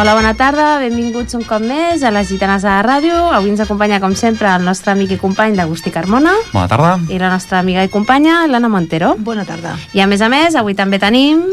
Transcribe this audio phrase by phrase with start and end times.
[0.00, 3.18] Hola, bona tarda, benvinguts un cop més a les Gitanes de la Ràdio.
[3.36, 6.94] Avui ens acompanya, com sempre, el nostre amic i company d'Agustí Carmona Bona tarda.
[7.12, 9.10] i la nostra amiga i companya, l'Anna Montero.
[9.18, 9.74] Bona tarda.
[9.92, 11.44] I a més a més, avui també tenim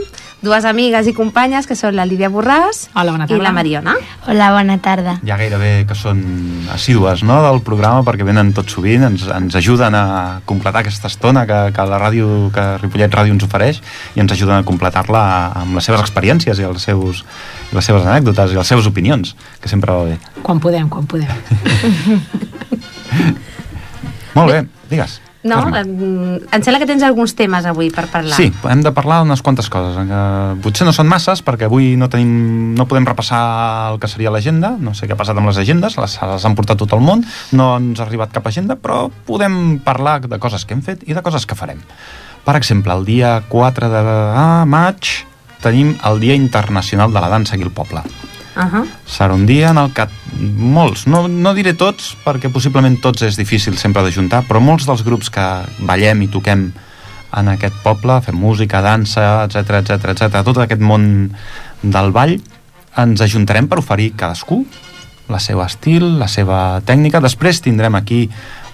[0.41, 3.43] dues amigues i companyes que són la Lídia Borràs Hola, bona i tarda.
[3.43, 3.93] la Mariona.
[4.27, 5.15] Hola, bona tarda.
[5.25, 6.21] Ja gairebé que són
[6.73, 10.03] assídues no, del programa perquè venen tot sovint, ens, ens ajuden a
[10.45, 13.81] completar aquesta estona que, que la ràdio, que Ripollet Ràdio ens ofereix
[14.15, 15.23] i ens ajuden a completar-la
[15.63, 17.15] amb les seves experiències i, els seus,
[17.71, 20.17] i les seves anècdotes i les seves opinions, que sempre va bé.
[20.45, 21.33] Quan podem, quan podem.
[24.37, 24.59] Molt bé,
[24.91, 25.17] digues.
[25.47, 25.61] No?
[25.63, 25.81] Carme.
[25.81, 28.35] Em, em sembla que tens alguns temes avui per parlar.
[28.35, 29.95] Sí, hem de parlar d'unes quantes coses.
[30.09, 30.21] Que
[30.63, 33.41] potser no són masses, perquè avui no, tenim, no podem repassar
[33.93, 36.57] el que seria l'agenda, no sé què ha passat amb les agendes, les, les han
[36.57, 37.23] portat tot el món,
[37.55, 41.15] no ens ha arribat cap agenda, però podem parlar de coses que hem fet i
[41.17, 41.81] de coses que farem.
[42.47, 45.09] Per exemple, el dia 4 de ah, maig
[45.63, 48.03] tenim el Dia Internacional de la Dansa aquí al poble.
[49.07, 50.07] Serà un dia en el que
[50.57, 55.03] molts, no, no diré tots, perquè possiblement tots és difícil sempre d'ajuntar, però molts dels
[55.05, 55.45] grups que
[55.85, 56.67] ballem i toquem
[57.37, 61.07] en aquest poble, fem música, dansa, etc etc etc, tot aquest món
[61.83, 62.37] del ball,
[62.97, 64.63] ens ajuntarem per oferir cadascú
[65.27, 67.21] la seva estil, la seva tècnica.
[67.23, 68.25] Després tindrem aquí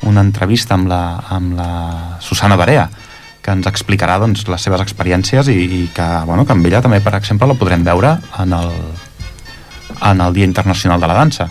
[0.07, 1.01] una entrevista amb la,
[1.33, 1.71] amb la
[2.21, 2.85] Susana Barea,
[3.43, 7.01] que ens explicarà doncs, les seves experiències i, i que, bueno, que amb ella també,
[7.03, 8.69] per exemple, la podrem veure en el,
[10.11, 11.49] en el Dia Internacional de la Dansa.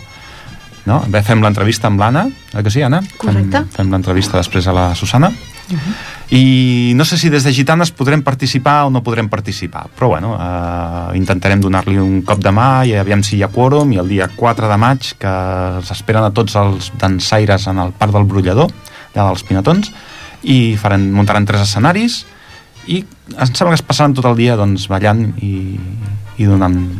[0.85, 0.99] No?
[1.07, 2.99] Bé, fem l'entrevista amb l'Anna, oi que sí, Anna?
[3.17, 3.63] Correcte.
[3.63, 5.29] Fem, fem l'entrevista després a la Susana.
[5.29, 5.93] Uh -huh.
[6.29, 10.35] I no sé si des de Gitanes podrem participar o no podrem participar, però bueno,
[10.35, 14.07] eh, intentarem donar-li un cop de mà i aviam si hi ha quòrum i el
[14.07, 15.33] dia 4 de maig que
[15.83, 18.71] s'esperen a tots els dansaires en el Parc del Brollador,
[19.13, 19.91] allà dels Pinatons,
[20.43, 22.25] i faran, muntaran tres escenaris
[22.87, 23.05] i
[23.37, 25.79] em sembla que es passaran tot el dia doncs, ballant i,
[26.37, 26.99] i donant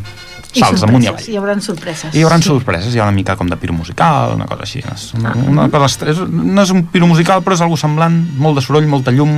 [0.60, 1.30] salts amunt i avall.
[1.30, 2.14] Hi haurà sorpreses.
[2.14, 2.50] I hi haurà sí.
[2.50, 4.84] sorpreses, hi ha una mica com de piro musical, una cosa així.
[4.94, 5.48] És una, ah.
[5.54, 8.90] una cosa, és, no és un piro musical, però és algo semblant, molt de soroll,
[8.90, 9.34] molta llum,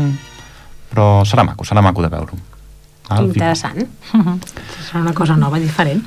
[0.91, 2.41] però serà maco, serà maco de veure-ho.
[3.21, 3.85] Interessant.
[4.13, 4.39] Mhm.
[4.87, 6.03] Serà una cosa nova, diferent.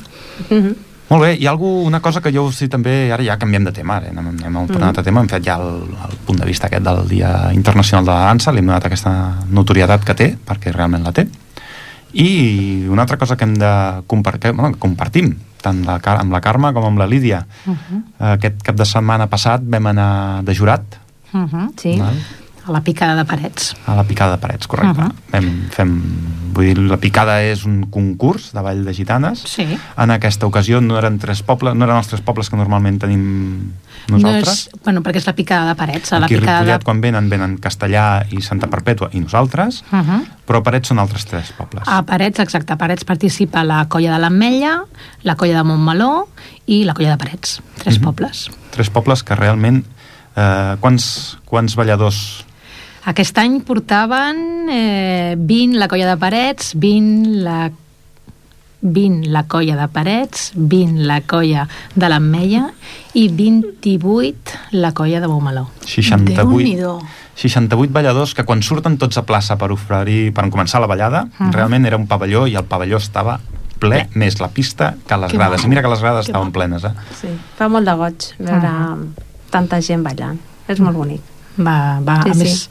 [0.49, 0.77] Uh -huh.
[1.09, 3.73] Molt bé, hi ha algú, una cosa que jo sí també, ara ja canviem de
[3.73, 4.83] tema, ara, anem, anem a un mm.
[4.83, 8.11] altre tema, hem fet ja el, el punt de vista aquest del Dia Internacional de
[8.13, 9.13] la Dansa, li hem donat aquesta
[9.49, 11.25] notorietat que té, perquè realment la té,
[12.13, 16.41] i una altra cosa que hem de compartir, bueno, que compartim, tant la, amb la
[16.41, 17.47] Carme com amb la Lídia.
[17.67, 18.03] Uh -huh.
[18.35, 20.83] Aquest cap de setmana passat vam anar de jurat,
[21.33, 21.73] Uh -huh.
[21.77, 21.99] Sí.
[21.99, 22.15] val?
[22.69, 23.75] A la picada de parets.
[23.87, 25.01] a la picada de parets, correcte.
[25.01, 25.06] Uh.
[25.09, 25.12] -huh.
[25.33, 26.03] vam, fem,
[26.53, 29.41] vull dir, la picada és un concurs de ball de gitanes.
[29.47, 29.79] Sí.
[29.97, 33.73] En aquesta ocasió no eren tres pobles, no eren els tres pobles que normalment tenim
[34.09, 34.69] nosaltres.
[34.73, 36.11] No és, bueno, perquè és la picada de parets.
[36.12, 36.84] La Aquí a picada Ripollet, de...
[36.84, 40.25] quan venen, venen Castellà i Santa Perpètua i nosaltres, Uh -huh.
[40.47, 41.83] però Parets són altres tres pobles.
[41.87, 42.73] A Parets, exacte.
[42.73, 44.83] A Parets participa la colla de l'Ametlla,
[45.23, 46.29] la colla de Montmeló
[46.67, 47.61] i la colla de Parets.
[47.79, 48.05] Tres Mhm.
[48.05, 48.50] pobles.
[48.71, 49.85] Tres pobles que realment...
[50.37, 52.45] Eh, quants, quants balladors
[53.09, 57.71] Aquest any portaven eh, 20 la colla de Parets, 20 la
[58.81, 61.65] 20 la colla de Parets, 20 la colla
[61.97, 62.69] de l'Ametlla
[63.19, 65.65] i 28 la colla de Montmeló.
[65.85, 66.99] 68, Déu-n'hi-do.
[67.39, 71.31] 68 balladors que quan surten tots a plaça per oferir, per començar la ballada, uh.
[71.39, 71.53] -huh.
[71.53, 73.41] realment era un pavelló i el pavelló estava
[73.79, 75.65] ple, més la pista que les Que grades.
[75.65, 76.59] I mira que les grades Que estaven maco.
[76.59, 76.93] plenes, eh?
[77.21, 77.29] sí.
[77.57, 78.97] Fa molt de goig veure Ah.
[79.51, 80.39] tanta gent ballant.
[80.69, 81.21] És molt bonic.
[81.59, 82.39] Va, va, Sí, a sí.
[82.45, 82.69] més,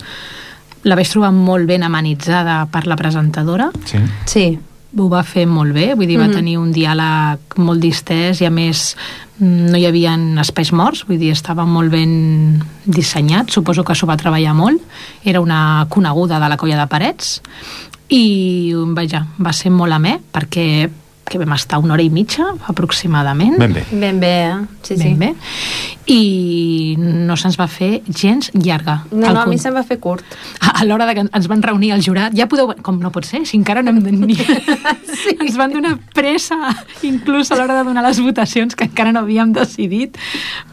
[0.84, 3.98] la vaig trobar molt ben amenitzada per la presentadora, Sí.
[4.26, 4.60] Sí.
[4.98, 6.34] ho va fer molt bé, vull dir, va Mhm.
[6.34, 8.96] tenir un diàleg molt distès i a més
[9.40, 14.08] mm, no hi havia espais morts, vull dir, estava molt ben dissenyat, suposo que s'ho
[14.08, 14.82] va treballar molt,
[15.24, 17.42] era una coneguda de la colla de Parets
[18.10, 20.90] i vaja, va ser molt amè perquè
[21.30, 23.84] que vam estar una hora i mitja aproximadament Ben bé.
[23.92, 24.56] Ben bé, eh?
[24.84, 25.14] Sí, ben sí.
[25.20, 25.34] bé
[26.08, 29.98] i no se'ns va fer gens llarga No, Al no, a mi se'm va fer
[30.00, 30.24] curt.
[30.62, 32.70] a a l'hora de que ens van reunir el jurat, ja podeu...
[32.86, 33.42] Com no pot ser?
[33.50, 34.12] Si encara no hem de...
[34.14, 34.36] Ni...
[35.20, 35.34] sí.
[35.42, 36.56] Ens van donar pressa,
[37.04, 40.16] inclús a l'hora de donar les votacions, que encara no havíem decidit.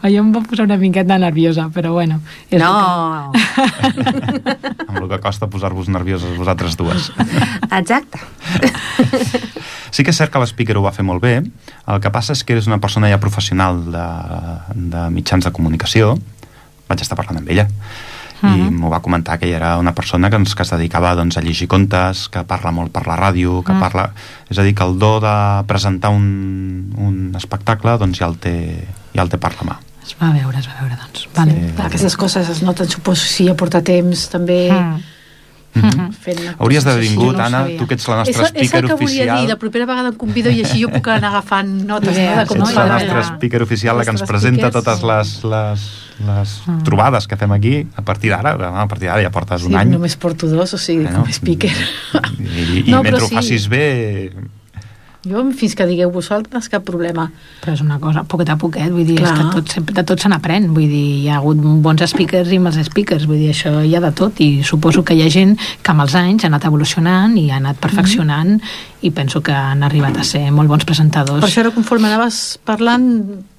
[0.03, 2.21] Jo em va posar una miqueta nerviosa, però bueno.
[2.51, 3.31] és No,
[4.87, 7.11] amb el que costa posar-vos nervioses vosaltres dues.
[7.71, 8.19] exacte.
[9.91, 12.43] Sí que és cert que l'Speaker ho va fer molt bé, el que passa és
[12.45, 14.07] que és una persona ja professional de,
[14.95, 16.15] de mitjans de comunicació,
[16.89, 17.67] vaig estar parlant amb ella,
[18.45, 18.75] i Mhm.
[18.77, 21.41] m'ho va comentar que ella era una persona que, ens, que es dedicava doncs, a
[21.41, 23.79] llegir contes, que parla molt per la ràdio, que Mm.
[23.79, 24.11] parla...
[24.49, 28.85] És a dir, que el do de presentar un, un espectacle doncs ja el té,
[29.15, 29.77] ja el té per la mà.
[30.05, 31.27] Es va veure, es va veure, doncs.
[31.33, 31.51] Vale.
[31.55, 31.73] Sí.
[31.75, 34.69] Clar, aquestes coses es noten, suposo, si ja porta temps, també...
[34.69, 35.01] Mm.
[35.75, 37.77] Fent la Hauries d'haver Sí, vingut, no Anna, sabia.
[37.79, 39.39] tu que ets la És, nostra és speaker el que volia oficial.
[39.41, 42.45] dir, la propera vegada em convido i així jo puc anar agafant notes no, de
[42.47, 44.85] com Ets la nostra speaker oficial, la que ens presenta speakers.
[44.85, 45.85] totes les, les,
[46.25, 46.83] les Mm.
[46.87, 47.87] trobades que fem aquí.
[47.97, 49.89] A partir d'ara, a partir d'ara ja portes Sí, un any.
[49.91, 51.71] només porto dos, o sigui, Bueno, com a speaker.
[52.39, 53.35] I, i No, mentre però ho sí.
[53.35, 54.31] facis bé...
[55.25, 57.25] Jo, fins que digueu vosaltres, cap problema.
[57.63, 59.35] Però és una cosa, poquet a poquet, vull dir, és Clar.
[59.39, 62.59] que tot, sempre, de tot se n'aprèn, vull dir, hi ha hagut bons speakers i
[62.61, 65.55] mals speakers, vull dir, això hi ha de tot, i suposo que hi ha gent
[65.81, 68.59] que amb els anys ha anat evolucionant i ha anat perfeccionant,
[69.01, 71.41] i penso que han arribat a ser molt bons presentadors.
[71.41, 73.09] Per això ara, conforme anaves parlant,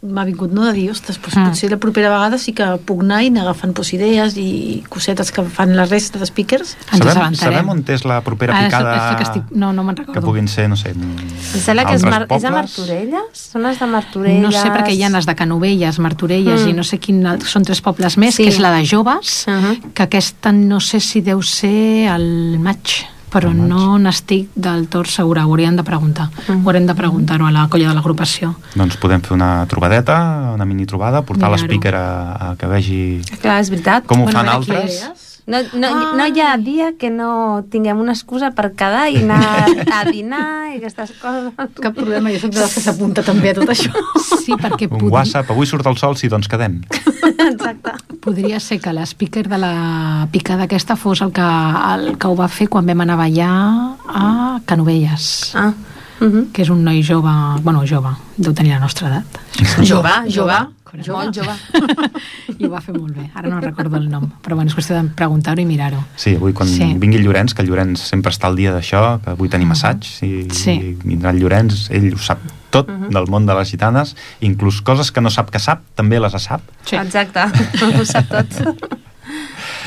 [0.08, 1.44] m'ha vingut no, de dir, ostres, doncs, Mm.
[1.48, 5.30] potser la propera vegada sí que puc anar i anar agafant pues, idees i cosetes
[5.32, 6.76] que fan la resta de speakers.
[6.92, 9.82] Ens sabem, sabem on és la propera Ara és- picada és que estic- no, no
[9.84, 10.12] me'n recordo.
[10.20, 12.50] que puguin ser, no sé, Em sembla que és, Mar és a pobles?
[12.52, 13.22] Martorelles?
[13.52, 14.42] Són les de Martorelles?
[14.42, 16.68] No sé, perquè hi ha les de Canovelles, Martorelles Mm.
[16.68, 17.24] i no sé quin...
[17.44, 18.44] Són tres pobles més, Sí.
[18.44, 19.92] que és la de joves, Uh -huh.
[19.92, 23.06] que aquesta no sé si deu ser al maig,
[23.36, 26.30] però no n'estic del tot segura, ho hauríem de preguntar.
[26.46, 26.62] Mm.
[26.64, 28.54] Ho haurem de preguntar-ho a la colla de l'agrupació.
[28.74, 30.16] Doncs podem fer una trobadeta,
[30.56, 32.08] una mini trobada, portar l'speaker a,
[32.50, 33.00] a que vegi
[33.42, 34.06] Clar, és veritat.
[34.08, 35.02] com ho Bueno, fan altres.
[35.46, 36.12] No, no, Ah.
[36.16, 39.38] no hi ha dia que no tinguem una excusa per quedar i anar
[39.98, 41.52] a dinar i aquestes coses.
[41.81, 43.93] Cap problema, jo soc de les que s'apunta també a tot això.
[44.43, 46.81] Sí, perquè Un WhatsApp, avui surt el sol, sí, doncs quedem.
[47.38, 47.93] Exacte.
[48.26, 51.43] podria ser que l'speaker de la picada aquesta fos el que,
[51.94, 53.52] el que ho va fer quan vam anar a ballar
[54.08, 55.52] a Canovelles.
[55.54, 55.72] Ah.
[56.19, 56.46] Uh -huh.
[56.50, 57.31] que és un noi jove,
[57.62, 58.08] bueno, jove,
[58.38, 59.26] deu tenir la nostra edat.
[59.84, 60.58] Jove, jove, Jove.
[61.06, 61.54] Molt jove.
[62.58, 63.28] I ho va fer molt bé.
[63.34, 66.02] Ara no recordo el nom, però bueno, és qüestió de preguntar-ho i mirar-ho.
[66.16, 66.94] Sí, avui quan Sí.
[66.98, 70.04] vingui el Llorenç, que el Llorenç sempre està al dia d'això, que avui tenim assaig,
[70.22, 70.70] i, Sí.
[70.72, 72.38] i vindrà el Llorenç, ell ho sap
[72.70, 76.32] tot del món de les gitanes, inclús coses que no sap que sap, també les
[76.43, 76.60] sap.
[76.84, 76.96] Sí.
[76.96, 77.40] Exacte,
[78.00, 79.00] ho sap tot.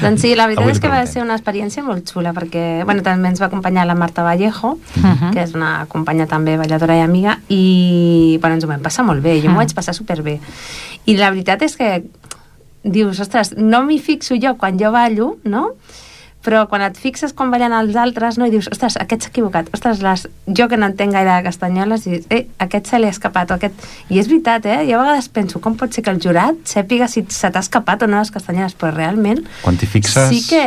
[0.02, 3.02] doncs sí, la veritat Avui és que va ser una experiència molt xula, perquè bueno,
[3.04, 5.32] també ens va acompanyar la Marta Vallejo, Mhm.
[5.34, 9.22] que és una companya també balladora i amiga, i bueno, ens ho vam passar molt
[9.22, 9.64] bé, jo m'ho Mm.
[9.66, 10.40] vaig passar superbé.
[11.06, 12.04] I la veritat és que
[12.84, 15.72] dius, ostres, no m'hi fixo jo quan jo ballo, no?,
[16.46, 19.68] però quan et fixes com ballen els altres no, i dius, ostres, aquest s'ha equivocat
[19.76, 20.26] ostres, les...
[20.56, 23.58] jo que no entenc gaire de castanyoles dius, eh, aquest se li ha escapat o
[23.58, 23.84] aquest...
[24.08, 24.78] i és veritat, eh?
[24.88, 28.06] jo a vegades penso com pot ser que el jurat sàpiga si se t'ha escapat
[28.06, 30.64] o no les castanyoles, però realment Quan t'hi fixes, sí que,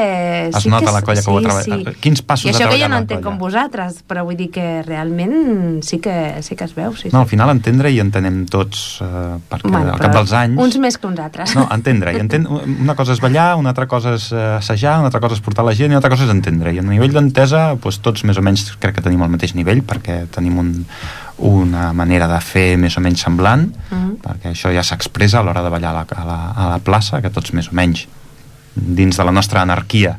[0.50, 2.00] es sí nota que, la colla que ho ha treballat.
[2.04, 5.80] Quins passos i això que jo no entenc com vosaltres però vull dir que realment
[5.86, 7.14] sí que, sí que es veu sí, sí.
[7.16, 10.60] No, al final entendre i entenem tots, eh, perquè Bueno, al cap dels anys...
[10.60, 12.12] uns més que uns altres No, entendre.
[12.12, 12.46] I enten...
[12.82, 15.74] Una cosa és ballar, una altra cosa és assajar, una altra cosa és portar la
[15.74, 16.72] gent i una altra cosa és entendre.
[16.74, 19.82] I a nivell d'entesa, doncs, tots més o menys crec que tenim el mateix nivell
[19.82, 20.72] perquè tenim un,
[21.38, 24.16] una manera de fer més o menys semblant, Mhm.
[24.22, 27.20] perquè això ja s'expressa a l'hora de ballar a la, a, la, a la plaça,
[27.22, 28.06] que tots més o menys
[28.74, 30.16] dins de la nostra anarquia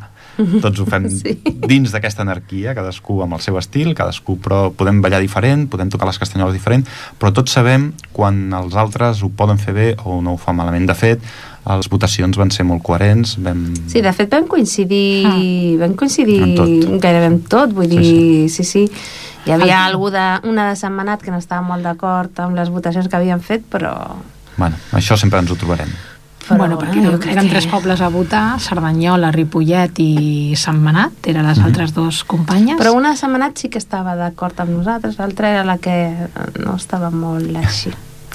[0.63, 1.35] tots ho fem Sí.
[1.45, 6.07] dins d'aquesta anarquia, cadascú amb el seu estil, cadascú, però podem ballar diferent, podem tocar
[6.09, 6.87] les castanyoles diferent,
[7.21, 10.87] però tots sabem quan els altres ho poden fer bé o no ho fan malament.
[10.89, 11.21] De fet,
[11.65, 13.73] les votacions van ser molt coherents, vam...
[13.87, 15.37] Sí, de fet vam coincidir, Ah.
[15.85, 17.01] vam coincidir En tot.
[17.01, 18.91] gairebé amb tot, vull Sí, dir, sí, sí.
[19.45, 22.69] Hi havia El- algú de, una de setmanat que no estava molt d'acord amb les
[22.69, 23.93] votacions que havien fet, però...
[24.57, 25.89] Bueno, això sempre ens ho trobarem.
[26.43, 31.13] però bueno, perquè crec eren que- tres pobles a votar, Cerdanyola, Ripollet i Sant Manat,
[31.31, 31.65] eren les Mhm.
[31.65, 32.77] altres dos companyes.
[32.77, 36.13] Però una de setmanat sí que estava d'acord amb nosaltres, l'altra era la que
[36.59, 37.91] no estava molt així.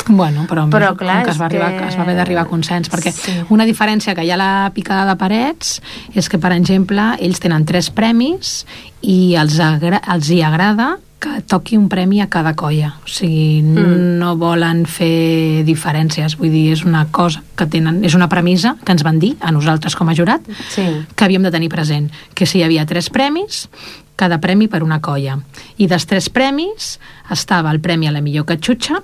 [0.08, 2.48] Bueno, però, Però, com clar, que es va, arribar, que- es va haver d'arribar a
[2.48, 3.32] consens, perquè Sí.
[3.50, 5.82] una diferència que hi ha a la picada de parets
[6.14, 8.66] és que, per exemple, ells tenen tres premis
[9.02, 12.94] i els, agra els hi agrada que toqui un premi a cada colla.
[13.04, 14.18] O sigui, Mm.
[14.20, 16.36] no volen fer diferències.
[16.38, 18.04] Vull dir, és una cosa que tenen...
[18.04, 20.82] És una premissa que ens van dir a nosaltres com a jurat Sí.
[21.16, 23.68] que havíem de tenir present, que si hi havia tres premis,
[24.14, 25.40] cada premi per una colla.
[25.76, 27.00] I dels tres premis
[27.30, 29.02] estava el premi a la millor catxutxa,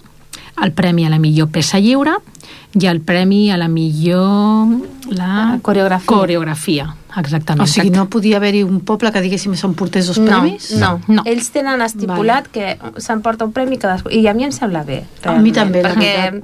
[0.62, 2.14] el premi a la millor peça lliure
[2.75, 4.68] i el premi a la millor...
[5.14, 5.58] La...
[5.62, 6.06] Coreografia.
[6.06, 6.87] Coreografia,
[7.18, 7.62] exactament.
[7.62, 10.73] O sigui, no podia haver-hi un poble que diguéssim s'emportés dos No, premis?
[10.80, 11.23] no, No.
[11.26, 14.11] Ells tenen estipulat que s'emporta un premi cadascú.
[14.11, 15.04] I a mi em sembla bé.
[15.25, 16.42] A mi també, la Perquè,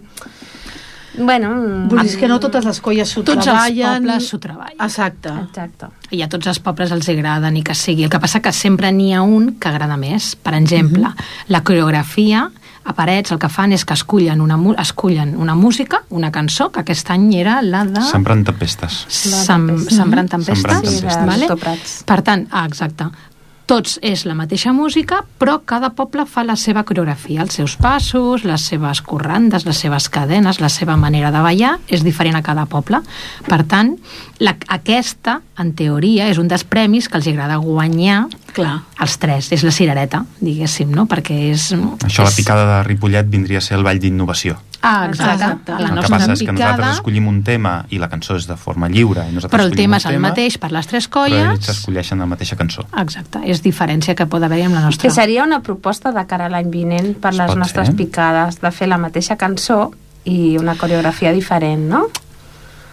[1.19, 1.51] bueno...
[1.91, 4.05] Vull dir, és que no totes les colles s'ho Tots els treballen...
[4.07, 4.77] pobles s'ho treballen.
[4.87, 5.33] Exacte.
[5.49, 5.91] Exacte.
[6.15, 8.05] i a tots els pobles els agrada ni que sigui.
[8.07, 10.35] El que passa que sempre n'hi ha un que agrada més.
[10.37, 11.11] Per exemple,
[11.49, 12.49] la coreografia
[12.85, 16.81] a Parets el que fan és que escullen una, escullen una música, una cançó, que
[16.81, 18.03] aquest any era la de...
[18.11, 19.05] Sembrant tempestes.
[19.09, 19.97] Sem Tempestes.
[19.97, 20.63] Sembrant tempestes.
[20.63, 21.19] Sembrant Sí, tempestes.
[21.21, 22.07] de vale?
[22.07, 23.11] Per tant, ah, exacte.
[23.71, 28.43] tots és la mateixa música, però cada poble fa la seva coreografia, els seus passos,
[28.43, 32.65] les seves corrandes, les seves cadenes, la seva manera de ballar, és diferent a cada
[32.67, 32.99] poble.
[33.47, 33.93] Per tant,
[34.43, 38.81] la, aquesta, en teoria, és un dels premis que els agrada guanyar Clar.
[39.01, 39.51] els tres.
[39.53, 41.07] És la cirereta, diguéssim, no?
[41.07, 41.71] Perquè és...
[42.05, 42.37] Això, la és...
[42.37, 44.59] picada de Ripollet vindria a ser el ball d'innovació.
[44.83, 45.35] Ah, exacte.
[45.35, 45.73] Exacte.
[45.73, 48.09] A La el que nostra passa és que picada, nosaltres escollim un tema i la
[48.09, 49.27] cançó és de forma lliure.
[49.29, 51.69] I nosaltres però el tema és el mateix per les tres Però ells colles.
[51.69, 52.87] escolleixen la mateixa cançó.
[52.97, 55.03] Exacte, és diferència que pot haver-hi amb la nostra.
[55.09, 57.97] Que seria una proposta de cara a l'any vinent per Es les nostres fer.
[57.97, 59.91] picades, de fer la mateixa cançó
[60.25, 62.07] i una coreografia diferent, no?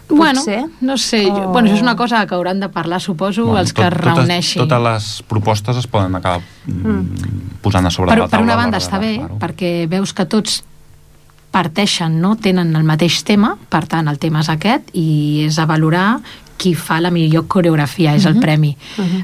[0.08, 0.64] Bueno, potser.
[0.80, 3.60] no sé, jo, O- bueno, això és una cosa que hauran de parlar, suposo, bueno,
[3.60, 4.62] els que es reuneixin.
[4.62, 7.60] Totes, totes les propostes es poden acabar mm.
[7.60, 8.30] posant a sobre per, la taula.
[8.30, 10.62] per una banda està bé, perquè veus que tots
[11.50, 12.36] parteixen, no?
[12.36, 16.18] tenen el mateix tema, per tant, el tema és aquest, i és a valorar
[16.58, 18.34] qui fa la millor coreografia, és Mhm.
[18.34, 18.76] el premi.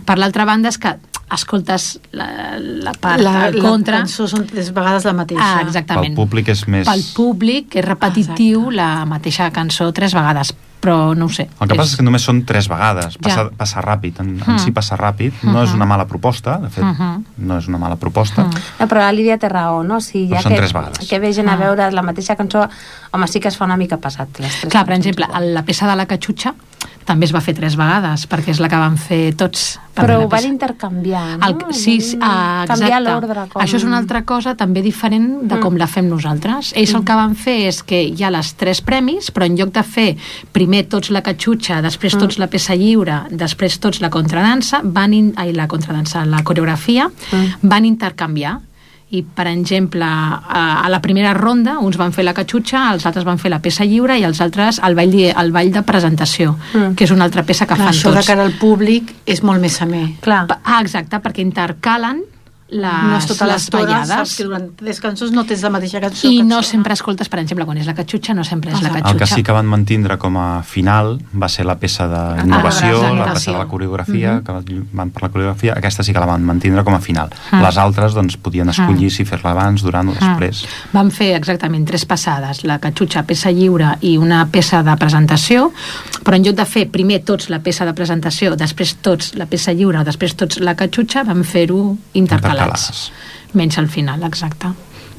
[0.05, 0.97] Per l'altra banda és que
[1.35, 3.99] escoltes la, la part la, en contra...
[3.99, 5.43] La cançó són tres vegades la mateixa.
[5.43, 6.15] Ah, Pel exactament.
[6.17, 6.87] públic és més...
[6.89, 11.47] Pel públic és repetitiu la mateixa cançó tres vegades, però no ho sé.
[11.61, 13.51] El que passa és que només són tres vegades, passa, Ja.
[13.57, 14.51] passa ràpid, en, Mm.
[14.51, 17.25] en si passa ràpid, no és una mala proposta, de fet, Mhm.
[17.39, 18.51] no és una mala proposta, Mm.
[18.81, 20.01] No, però la Lídia té raó, no?
[20.01, 21.09] Si Però ja són que, tres vegades.
[21.09, 21.57] que ve gent a Ah.
[21.57, 22.69] veure la mateixa cançó,
[23.13, 24.29] home, sí que es fa una mica pesat.
[24.39, 26.55] Les tres Clar, per exemple, la peça de la catxutxa
[27.05, 29.79] també es va fer tres vegades, perquè és la que van fer tots.
[29.95, 31.47] per Però ho van intercanviar, no?
[31.47, 33.11] El, sí, sí, ah, Canviar exacte.
[33.13, 33.45] l'ordre.
[33.53, 33.63] Com...
[33.63, 35.79] Això és una altra cosa també diferent de com Mm.
[35.79, 36.73] la fem nosaltres.
[36.75, 39.71] Ells el que van fer és que hi ha les tres premis, però en lloc
[39.73, 40.17] de fer
[40.53, 45.33] primer tots la catxutxa, després tots la peça lliure, després tots la contradansa, van in,
[45.37, 47.69] ai, la contradansa, la coreografia, Mm.
[47.69, 48.59] van intercanviar
[49.15, 53.39] i, per exemple, a, la primera ronda uns van fer la catxutxa, els altres van
[53.39, 56.95] fer la peça lliure i els altres el ball, de- el ball de presentació, Mm.
[56.97, 58.27] que és una altra peça que Clar, fan això de tots.
[58.27, 60.19] cara al públic és molt més amè.
[60.21, 60.47] Clar.
[60.65, 62.23] Ah, exacte, perquè intercalen
[62.75, 66.29] les, no és tota les ballades que durant tres cançons no tens la mateixa cançó.
[66.31, 69.03] i no sempre escoltes, per exemple, quan és la catxutxa, no sempre és la Exacte.
[69.03, 69.13] catxutxa.
[69.15, 73.13] El que sí que van mantindre com a final va ser la peça d'innovació, Ah,
[73.13, 74.45] la la peça de la coreografia, Mhm.
[74.45, 77.31] que van per la coreografia, aquesta sí que la van mantindre com a final.
[77.53, 77.61] Ah.
[77.63, 80.29] Les altres, doncs, podien escollir si fer-la abans, durant o Ah.
[80.29, 80.65] després.
[80.93, 85.73] Van fer exactament tres passades, la catxutxa, peça lliure i una peça de presentació,
[86.25, 89.73] però en lloc de fer primer tots la peça de presentació, després tots la peça
[89.73, 92.64] lliure, després tots la catxutxa, van fer-ho intercalats.
[92.65, 93.13] Intercalades.
[93.53, 94.73] Menys al final, exacte.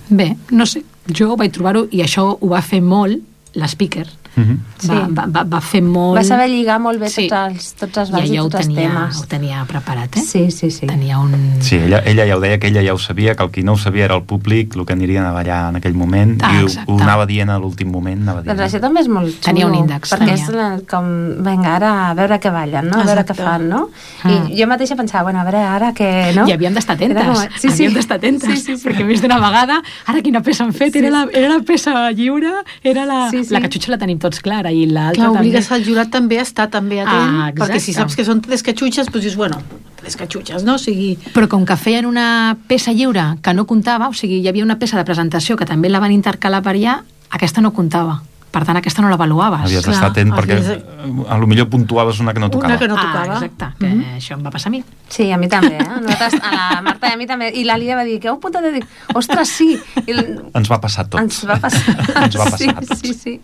[0.10, 4.06] Bé, no sé, jo vaig trobar-ho, i això ho va fer molt l'Speaker.
[4.36, 4.58] Mhm.
[4.78, 4.88] Sí.
[4.90, 6.18] Va, va, va, va fer molt...
[6.18, 7.28] Va saber lligar molt bé Sí.
[7.30, 9.18] tots els, tots els I balls i tots els tenia, temes.
[9.22, 10.20] ho tenia preparat, eh?
[10.22, 10.86] Sí, sí, sí.
[10.88, 11.34] Tenia un...
[11.62, 13.74] Sí, ella, ella ja ho deia, que ella ja ho sabia, que el qui no
[13.74, 16.64] ho sabia era el públic, el que anirien a ballar en aquell moment, Ah, i
[16.66, 18.58] ho, ho anava dient a l'últim moment, anava dient.
[18.58, 19.46] Doncs això també és molt xulo.
[19.46, 20.34] Tenia un índex, Perquè tenia.
[20.36, 21.08] és la- com,
[21.46, 23.00] vinga, ara a veure què ballen, no?
[23.00, 23.90] A veure què fan, no?
[24.24, 24.52] Mm.
[24.52, 26.46] I jo mateixa pensava, bueno, a veure, ara què, no?
[26.48, 27.18] I havíem d'estar atentes.
[27.24, 27.86] Era com- sí, sí.
[27.86, 28.50] Havíem d'estar atentes.
[28.50, 28.88] Sí, sí, sí.
[28.90, 30.92] Perquè més d'una vegada, ara quina peça han fet?
[30.94, 32.52] Sí, era, la, era la peça lliure,
[32.84, 33.30] era la...
[33.32, 33.54] Sí, sí.
[33.54, 35.40] La catxutxa la tenim tots clara i l'altra Clar, també.
[35.46, 37.62] obligues al jurat també a estar també atent, Ah, exacte.
[37.62, 39.62] perquè si saps que són tres catxutxes, doncs dius, bueno,
[39.96, 40.76] tres catxutxes, no?
[40.76, 44.48] O sigui, Però com que feien una peça lliure que no comptava, o sigui, hi
[44.52, 48.22] havia una peça de presentació que també la van intercalar per allà, aquesta no comptava.
[48.56, 49.66] Per tant, aquesta no l'avaluaves.
[49.68, 52.72] Havies clar, d'estar atent perquè havies a lo millor puntuaves una que no tocava.
[52.72, 53.34] Una que no Ah, tocava.
[53.36, 54.04] exacte, que Mhm.
[54.16, 54.84] això em va passar a mi.
[55.10, 55.88] Sí, a mi també, eh?
[56.02, 57.52] Nosaltres, a la Marta i a mi també.
[57.54, 58.64] I la Lídia va dir, que heu apuntat?
[58.66, 59.78] I dic, ostres, sí!
[60.08, 61.22] I el- Ens va passar a tots.
[61.22, 61.98] Ens va passar.
[62.24, 63.00] Ens va passar a tots.
[63.02, 63.42] Sí, sí, sí.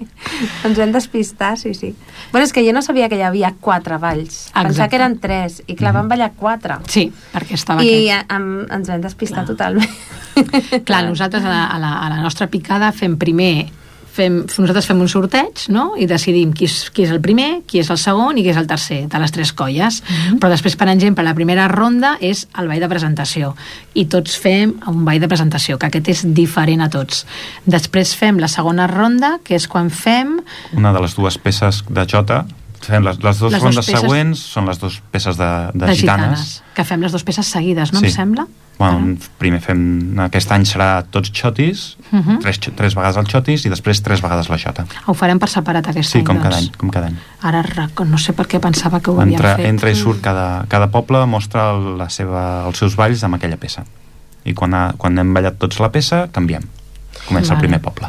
[0.63, 1.93] Ens vam despistar, sí, sí.
[2.31, 4.49] Bueno, és que jo no sabia que hi havia quatre balls.
[4.53, 4.89] Pensava Exacte.
[4.89, 5.61] que eren tres.
[5.67, 6.77] I clar, van ballar quatre.
[6.87, 8.31] Sí, perquè estava I aquest.
[8.31, 9.47] a, am, ens vam despistar Clar.
[9.47, 9.89] totalment.
[10.85, 13.67] Clar, nosaltres a la, a, la, a la nostra picada fem primer
[14.11, 15.91] fem, nosaltres fem un sorteig no?
[15.99, 18.59] i decidim qui és, qui és el primer, qui és el segon i qui és
[18.59, 20.01] el tercer, de les tres colles.
[20.41, 23.53] Però després, per exemple, la primera ronda és el ball de presentació
[23.93, 27.25] i tots fem un ball de presentació, que aquest és diferent a tots.
[27.65, 30.39] Després fem la segona ronda, que és quan fem
[30.77, 32.43] Una de les dues peces de Jota,
[32.81, 35.95] fem les, les dues Les rondes peces- següents són les dues peces de, de, de
[35.95, 36.39] gitanes.
[36.39, 38.07] gitanes, que fem les dues peces seguides, no Sí.
[38.07, 38.47] em sembla?
[38.81, 40.17] Bueno, primer fem...
[40.19, 42.39] Aquest any serà tots xotis, Mhm.
[42.41, 44.85] tres, xo- tres vegades el xotis i després tres vegades la xota.
[45.05, 46.69] Ho farem per separat aquest Sí, any, com cada doncs.
[46.69, 46.77] any.
[46.77, 47.17] Com cada any.
[47.41, 47.63] Ara
[48.05, 49.65] no sé per què pensava que ho havíem Entra, fet.
[49.67, 53.85] entra i surt cada, cada poble mostra la seva, els seus balls amb aquella peça
[54.43, 56.63] i quan, ha, quan hem ballat tots la peça canviem
[57.27, 57.59] comença Vale.
[57.59, 58.07] el primer poble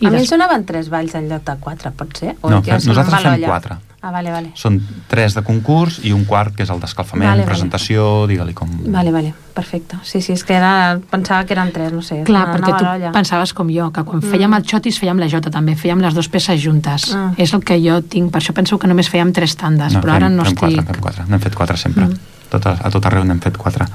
[0.00, 2.36] I a mi em des- sonaven tres balls en lloc de quatre, pot ser?
[2.40, 3.46] O No, me'n nosaltres fem l'olla?
[3.48, 3.76] quatre.
[4.00, 4.52] Ah, vale, vale.
[4.54, 4.76] són
[5.10, 7.48] tres de concurs i un quart que és el d'escalfament, Vale, vale.
[7.50, 8.70] presentació digue-li com...
[8.94, 9.96] Vale, vale, perfecte.
[10.04, 12.20] Sí, sí, és que era, pensava que eren tres, no sé.
[12.22, 15.26] Clar, una perquè nova tu pensaves com jo, que quan fèiem el xotis fèiem la
[15.28, 17.08] jota també, fèiem les dues peces juntes.
[17.12, 17.32] Ah.
[17.36, 20.14] És el que jo tinc, per això penso que només fèiem tres tandes, no, però
[20.14, 20.60] fem, ara no fem estic...
[20.62, 21.24] quatre, fem quatre.
[21.28, 22.04] N'hem fet quatre sempre.
[22.06, 22.18] Mm.
[22.54, 23.88] tot, a, a tot arreu n'hem fet quatre.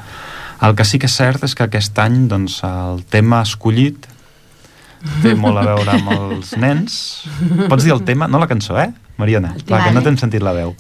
[0.62, 4.06] El que sí que és cert és que aquest any doncs, el tema escollit
[5.24, 6.98] té molt a veure amb els nens.
[7.70, 8.28] Pots dir el tema?
[8.28, 9.56] No la cançó, eh, Mariona?
[9.68, 10.76] La que no t'hem sentit la veu.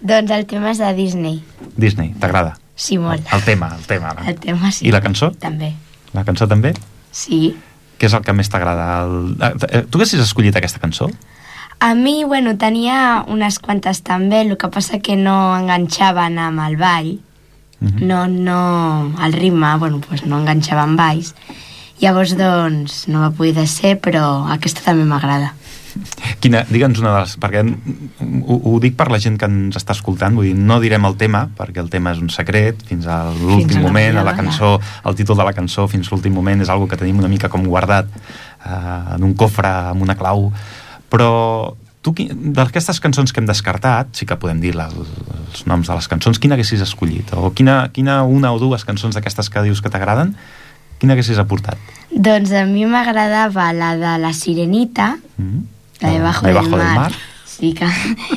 [0.00, 1.42] Doncs el tema és de Disney.
[1.76, 2.56] Disney, t'agrada?
[2.74, 3.26] Sí, molt.
[3.34, 4.14] El tema, el tema.
[4.26, 4.86] El tema sí.
[4.88, 5.32] I la cançó?
[5.36, 5.74] També.
[6.16, 6.72] La cançó també?
[7.12, 7.54] Sí.
[8.00, 8.86] Què és el que més t'agrada?
[9.04, 9.34] El...
[9.68, 11.10] eh, Tu haguessis escollit aquesta cançó?
[11.80, 16.76] A mi, bueno, tenia unes quantes també, el que passa que no enganxaven amb el
[16.80, 17.18] ball.
[17.80, 18.06] Mhm.
[18.08, 19.12] No, no...
[19.24, 21.34] El ritme, bueno, pues no enganxava amb balls.
[22.00, 25.52] Llavors, doncs, no va poder ser, però aquesta també m'agrada.
[26.40, 27.34] Quina, digue'ns una de les...
[27.40, 31.04] Perquè ho, ho dic per la gent que ens està escoltant, vull dir, no direm
[31.08, 34.76] el tema, perquè el tema és un secret, fins a l'últim moment, a la cançó,
[35.08, 37.50] el títol de la cançó, fins a l'últim moment, és algo que tenim una mica
[37.52, 38.70] com guardat eh,
[39.16, 40.48] en un cofre amb una clau,
[41.12, 41.30] però
[42.00, 46.08] tu, d'aquestes cançons que hem descartat, sí que podem dir la, els noms de les
[46.08, 47.34] cançons, quina haguessis escollit?
[47.36, 50.32] O quina, quina una o dues cançons d'aquestes que dius que t'agraden,
[51.00, 51.78] quina haguessis aportat?
[52.10, 55.60] Doncs a mi m'agradava la de la Sirenita, Mm?
[56.02, 56.96] la de Debajo, Debajo del, del mar.
[57.10, 57.12] mar.
[57.46, 57.86] Sí que...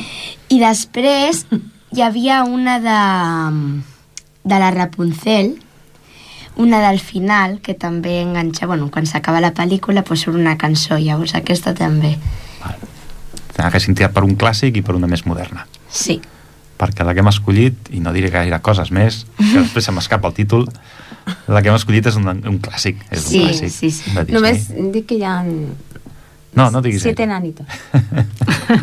[0.53, 1.45] I després
[1.93, 2.97] hi havia una de,
[4.43, 5.55] de la Rapunzel,
[6.55, 10.99] una del final, que també enganxa, bueno, quan s'acaba la pel·lícula, pues surt una cançó,
[11.01, 12.17] llavors aquesta també.
[13.57, 15.65] Haguessin tirat per un clàssic i per una més moderna.
[15.89, 16.19] Sí.
[16.83, 20.27] perquè la que hem escollit, i no diré gaire coses més, que després se m'escapa
[20.27, 20.65] el títol,
[21.47, 23.01] la que hem escollit és un, un clàssic.
[23.11, 24.11] És Sí, un clàssic sí, sí.
[24.11, 24.33] Disney.
[24.35, 25.41] Només dic que hi ha
[26.53, 27.65] No, no diguis siete nanitos.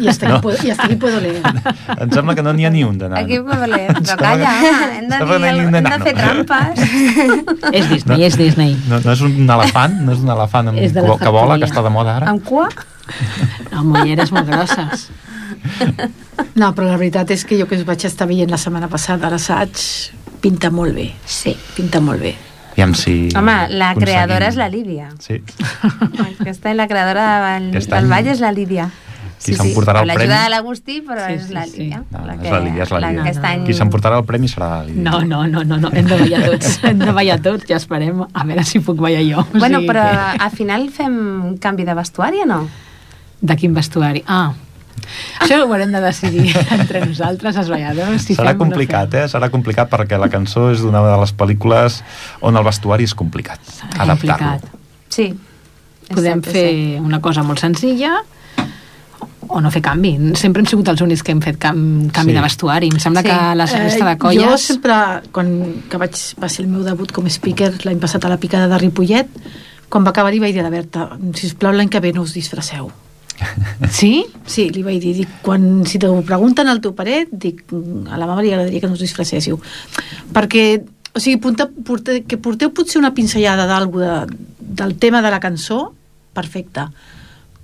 [0.00, 0.34] I hasta, No.
[0.36, 1.40] aquí, puedo, y hasta aquí puedo leer.
[2.02, 3.22] Em sembla que no n'hi ha ni un de nano.
[3.22, 4.54] Aquí puedo leer, però calla,
[4.96, 6.82] hem de, dir, no un hem de fer trampes.
[7.78, 8.74] És Disney, és Disney.
[8.90, 11.70] No, no és un elefant, no és un elefant amb, És que, que vola, que
[11.70, 12.32] està de moda ara.
[12.34, 12.66] Amb cua?
[13.70, 15.06] Amb mulleres molt grosses.
[16.56, 19.28] No, però la veritat és que jo que us vaig estar veient la setmana passada
[19.28, 19.76] a l'assaig,
[20.40, 21.10] pinta molt bé.
[21.26, 21.56] Sí.
[21.76, 22.34] Pinta molt bé.
[22.72, 23.28] Aviam si...
[23.36, 24.00] Home, la aconseguim.
[24.06, 25.10] creadora és la Lídia.
[25.20, 25.40] Sí.
[26.40, 27.24] Aquesta la creadora
[27.58, 28.88] del, del ball és la Lídia.
[29.40, 30.44] Qui s'emportarà Amb el l'ajuda premi?
[30.44, 31.78] de l'Agustí, però Sí, és sí, la sí.
[31.78, 32.02] Lídia.
[32.12, 33.22] No, la és la Lídia, és la Lídia.
[33.24, 33.62] aquest any...
[33.64, 35.04] Qui s'emportarà el premi serà la Lídia.
[35.06, 35.90] No, no, no, no, no.
[35.96, 39.22] hem de ballar tots, hem de ballar tots, ja esperem a veure si puc ballar
[39.24, 39.40] jo.
[39.40, 40.04] O Bueno, sigui però
[40.36, 41.16] al final fem
[41.52, 42.60] un canvi de vestuari o no?
[43.40, 44.20] De quin vestuari?
[44.28, 44.52] Ah,
[45.40, 48.22] això ho haurem de decidir entre nosaltres, els balladors.
[48.26, 49.24] Si Serà no complicat, fem.
[49.24, 49.28] eh?
[49.32, 52.02] Serà complicat perquè la cançó és d'una de les pel·lícules
[52.40, 53.60] on el vestuari és complicat.
[53.66, 54.60] Serà Adaptar-lo.
[54.60, 54.76] complicat.
[55.08, 55.30] Sí.
[56.10, 57.00] És Podem és fer cert.
[57.06, 58.16] una cosa molt senzilla
[59.52, 60.12] o no fer canvi.
[60.38, 62.36] Sempre hem sigut els únics que hem fet cam canvi Sí.
[62.36, 62.88] de vestuari.
[62.92, 63.28] Em sembla Sí.
[63.28, 64.60] que la resta de Eh, Jo colles...
[64.62, 64.94] sempre,
[65.32, 68.36] quan que vaig, va ser el meu debut com a speaker l'any passat a la
[68.38, 69.26] picada de Ripollet,
[69.88, 72.90] quan va acabar-hi vaig dir a la Berta, sisplau l'any que ve no us disfresseu.
[73.90, 74.24] Sí?
[74.46, 78.26] Sí, li vaig dir, dic, quan, si t'ho pregunten al teu paret, dic, a la
[78.28, 79.58] mama li agradaria que no us disfresséssiu.
[80.34, 80.64] Perquè,
[81.14, 84.12] o sigui, porteu, porteu, que porteu potser una pinzellada d'algú de,
[84.60, 85.88] del tema de la cançó,
[86.36, 86.84] perfecte.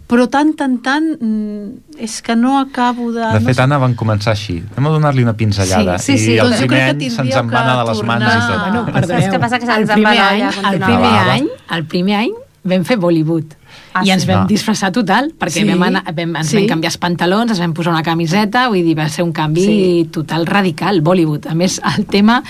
[0.07, 3.25] Però tant, tant, tant, mm, és que no acabo de...
[3.35, 4.61] De fet, Anna, van començar així.
[4.77, 5.97] Anem a donar-li una pinzellada.
[5.99, 6.33] Sí, sí, sí.
[6.37, 8.61] I el Doncs primer any se'ns en va anar de les mans i tornar- tot.
[8.63, 9.23] Bueno, No, perdoneu.
[9.25, 9.59] saps què passa?
[9.59, 12.35] Que se'ns en va primer l'olla any, a el primer any, el primer any
[12.67, 13.57] vam fer Bollywood.
[13.97, 14.29] Ah, I ens sí?
[14.29, 14.47] vam Ah.
[14.47, 15.65] disfressar total, perquè Sí.
[15.65, 16.57] vam, anar, vam, ens Sí.
[16.59, 19.65] vam canviar els pantalons, ens vam posar una camiseta, vull dir, va ser un canvi
[19.65, 20.09] Sí.
[20.13, 21.47] total radical, Bollywood.
[21.49, 22.43] A més, el tema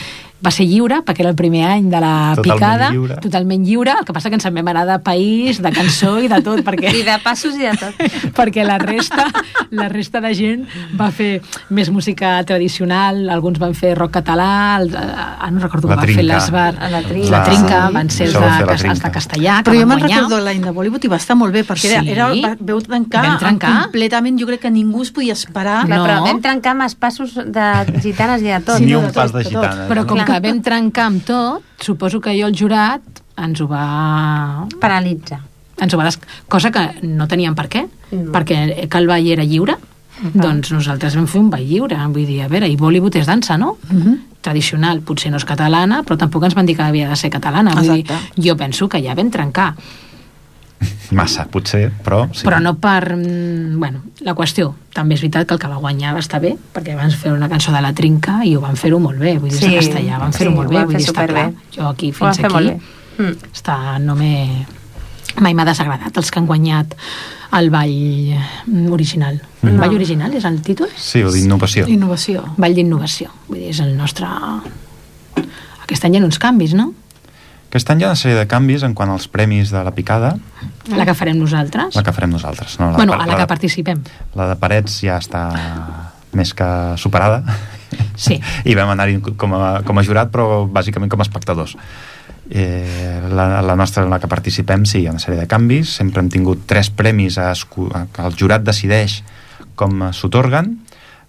[0.47, 3.17] va ser lliure, perquè era el primer any de la Totalment picada, lliure.
[3.25, 6.29] totalment lliure, el que passa que ens en vam anar de país, de cançó i
[6.31, 6.93] de tot, perquè...
[6.95, 7.99] I de passos i de tot.
[8.39, 9.27] perquè la resta,
[9.71, 10.65] la resta de gent
[11.01, 15.97] va fer més música tradicional, alguns van fer rock català, el, ah, no recordo La
[15.97, 16.35] què va fer Trinca.
[16.39, 17.43] l'Esbar, La la Trinca.
[17.45, 17.93] Trinca, Sí.
[17.95, 19.11] van ser els de, la els de Trinca.
[19.13, 21.91] castellà, que Però jo me'n recordo l'any de Bollywood i va estar molt bé, perquè
[21.91, 22.11] era, Sí.
[22.13, 23.73] era, va, veu trencar, Vam trencar.
[23.83, 25.85] completament, jo crec que ningú es podia esperar.
[25.87, 26.05] Clar, No.
[26.07, 27.67] però vam trencar amb els passos de
[28.03, 28.77] gitanes i de tot.
[28.79, 29.89] Sí, Ni no, un de pas tot, de gitana.
[29.89, 30.27] Però com Clar.
[30.41, 33.03] Que vam trencar amb tot, suposo que jo el jurat
[33.37, 34.67] ens ho va...
[34.81, 35.41] Paralitza.
[35.81, 36.19] Ens ho va des...
[36.49, 38.31] Cosa que no teníem per què, No.
[38.31, 39.75] perquè que el ball era lliure,
[40.33, 41.97] doncs nosaltres vam fer un ball lliure.
[42.15, 43.77] Vull dir, a veure, i Bollywood és dansa, no?
[43.91, 44.17] Mhm.
[44.47, 47.73] tradicional, potser no és catalana, però tampoc ens van dir que havia de ser catalana.
[47.75, 48.05] Vull dir,
[48.39, 49.73] jo penso que ja vam trencar.
[51.17, 52.25] Massa, potser, però...
[52.35, 52.45] Sí.
[52.47, 53.15] Però no per...
[53.17, 56.55] mm, Bueno, la qüestió, també és veritat que el que va guanyar va estar bé,
[56.75, 59.53] perquè van fer una cançó de la Trinca i ho van fer-ho molt bé, vull
[59.53, 61.47] dir, Sí, castellà, van fer-ho sí, molt bé, vull dir, està clar.
[61.77, 62.81] Jo aquí, fins aquí, bé.
[63.19, 63.53] Mm.
[63.55, 64.67] està, no m'he...
[65.37, 66.95] Mai m'ha desagradat els que han guanyat
[67.59, 69.37] el ball original.
[69.61, 69.69] Mm.
[69.69, 70.89] El ball original és el títol?
[70.97, 71.87] Sí, o d'innovació.
[71.93, 72.45] Innovació.
[72.57, 73.31] Ball d'innovació.
[73.49, 74.29] Vull dir, és el nostre...
[75.87, 76.93] Aquest any hi ha uns canvis, no?
[77.69, 80.37] Aquest any hi ha una sèrie de canvis en quant als premis de la picada,
[80.95, 81.95] La que farem nosaltres.
[81.95, 82.79] la que farem nosaltres.
[82.81, 82.91] No?
[82.93, 84.03] La, bueno, de- a la que participem.
[84.35, 85.51] La de Parets ja està
[86.33, 87.43] més que superada.
[88.17, 88.41] Sí.
[88.65, 91.77] I vam anar-hi com, a, com a jurat, però bàsicament com a espectadors.
[92.49, 95.91] Eh, la, la nostra en la que participem, sí, hi ha una sèrie de canvis.
[95.99, 99.21] Sempre hem tingut tres premis a, a, que el jurat decideix
[99.75, 100.77] com s'otorguen.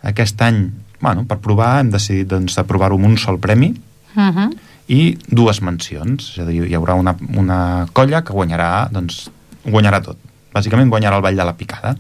[0.06, 0.68] Aquest any,
[1.02, 3.74] bueno, per provar, hem decidit doncs, d'aprovar-ho amb un sol premi
[4.18, 4.50] Uh -huh.
[4.88, 6.34] I dues mencions.
[6.34, 7.60] És a dir, hi haurà una, una
[7.94, 9.28] colla que guanyarà, doncs,
[9.66, 10.20] guanyarà tot.
[10.56, 11.96] Bàsicament guanyarà el Ball de la Picada.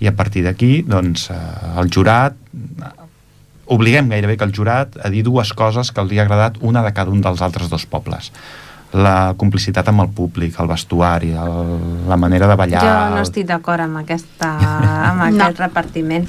[0.00, 1.40] I a partir d'aquí, doncs, eh,
[1.80, 2.36] el jurat
[3.66, 6.92] obliguem gairebé que el jurat a dir dues coses que els ha agradat una de
[6.94, 8.30] cada un dels altres dos pobles
[8.94, 11.72] la complicitat amb el públic, el vestuari, el,
[12.08, 12.82] la manera de ballar...
[12.84, 14.52] Jo no estic d'acord amb, aquesta,
[15.10, 15.44] amb No.
[15.44, 16.28] aquest repartiment.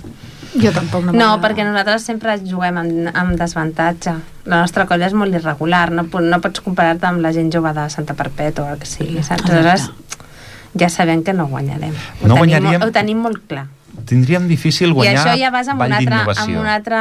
[0.58, 4.14] Jo tampoc no No, perquè nosaltres sempre juguem amb, amb desavantatge.
[4.46, 7.90] La nostra colla és molt irregular, no, no pots comparar-te amb la gent jove de
[7.94, 9.44] Santa Perpètua o el que sigui, saps?
[9.44, 9.52] Exacte.
[9.54, 9.90] Aleshores,
[10.78, 11.94] ja sabem que no guanyarem.
[11.94, 12.82] Ho, No tenim, guanyaríem.
[12.84, 13.68] ho tenim molt clar.
[14.06, 16.98] Tindríem difícil I guanyar això ja vas amb un, altre, amb un altre...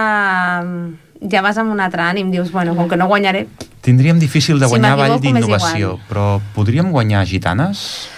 [1.33, 3.47] Ja vas amb un altre ànim, dius, bueno, com que no guanyaré...
[3.81, 8.09] Tindríem difícil de Si guanyar Ball m'equivoco, m'és d'Innovació, però podríem guanyar Gitanes?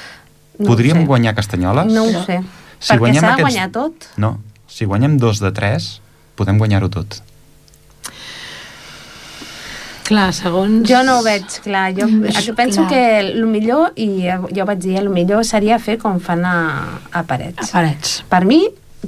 [0.58, 1.06] No podríem sé.
[1.06, 1.92] guanyar Castanyoles?
[1.92, 2.40] No ho sé.
[2.80, 4.08] Si perquè guanyem s'ha de aquests- guanyar tot.
[4.16, 4.30] No,
[4.78, 5.96] si guanyem dos de tres,
[6.38, 7.18] podem guanyar-ho tot.
[10.08, 10.86] Clar, segons...
[10.88, 11.90] Jo no ho veig clar.
[11.96, 12.90] Jo Això, penso clar.
[12.92, 14.24] que el millor, i
[14.56, 16.54] jo vaig dir, el millor seria fer com fan a,
[17.12, 17.68] a Parets.
[17.68, 18.14] A parets.
[18.30, 18.62] Per mi,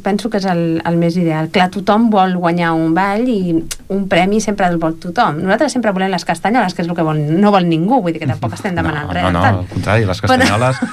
[0.04, 1.48] penso que és el, el més ideal.
[1.54, 5.40] Clar, tothom vol guanyar un ball i un premi sempre el vol tothom.
[5.40, 8.20] Nosaltres sempre volem les castanyoles, que és el que vol, no vol ningú, vull dir
[8.26, 9.24] que tampoc estem demanant no, res.
[9.30, 10.84] No, no, al contrari, les Però- castanyoles,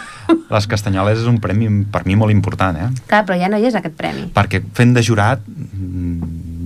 [0.50, 2.90] les castanyoles és un premi per mi molt important, eh?
[3.08, 4.28] Clar, però ja no hi és aquest premi.
[4.34, 5.40] Perquè fent de jurat,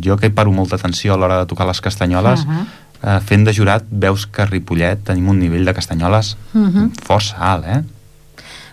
[0.02, 2.66] jo que hi paro molta atenció a l'hora de tocar les castanyoles, Uh -huh.
[3.18, 6.90] eh, fent de jurat veus que a Ripollet tenim un nivell de castanyoles Uh -huh.
[7.04, 7.84] força alt, eh?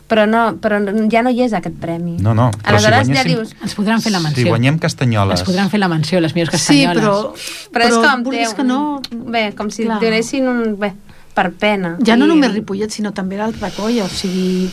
[0.08, 0.78] Però, no, però
[1.12, 2.16] ja no hi és aquest premi.
[2.18, 3.54] No, no, però si Aleshores ja guanyéssim- dius...
[3.62, 4.42] Ens podran fer la menció.
[4.42, 5.40] Si guanyem castanyoles...
[5.40, 7.04] Ens podran fer la menció, les millors Sí, castanyoles.
[7.04, 7.34] però...
[7.72, 8.22] Però, és com...
[8.24, 9.02] vulguis té que no...
[9.12, 10.00] Bé, com si Clar.
[10.00, 10.78] donessin un...
[10.78, 10.94] Bé,
[11.38, 11.94] per pena.
[12.04, 14.66] Ja no I- només Ripollet, sinó també l'altra colla, o sigui...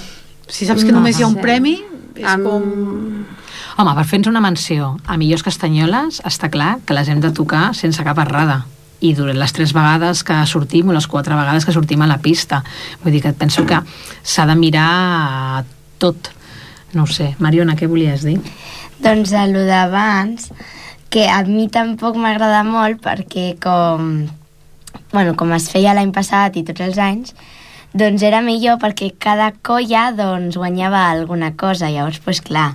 [0.50, 1.42] Si saps que No només hi ha un sé.
[1.46, 1.76] premi,
[2.18, 3.26] és Amb- com...
[3.78, 7.74] Home, per fer-nos una menció a millors castanyoles, està clar que les hem de tocar
[7.76, 8.62] sense cap errada
[9.04, 12.16] i durant les tres vegades que sortim o les quatre vegades que sortim a la
[12.24, 12.62] pista
[13.04, 13.82] vull dir que penso que
[14.24, 15.66] s'ha de mirar
[16.00, 16.30] tot
[16.96, 18.38] no ho sé, Mariona, què volies dir?
[19.04, 20.48] Doncs a lo d'abans,
[21.12, 24.30] que a mi tampoc m'agrada molt perquè com,
[25.16, 27.32] bueno, com es feia l'any passat i tots els anys,
[27.96, 32.74] doncs era millor perquè cada colla doncs, guanyava alguna cosa, llavors, pues, clar,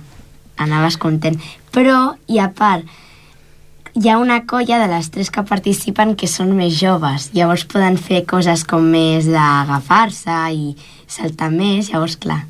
[0.57, 1.37] anaves content.
[1.71, 2.89] Però, i a part,
[3.93, 8.01] hi ha una colla de les tres que participen que són més joves, llavors poden
[8.01, 10.73] fer coses com més d'agafar-se i
[11.05, 12.41] saltar més, llavors, clar.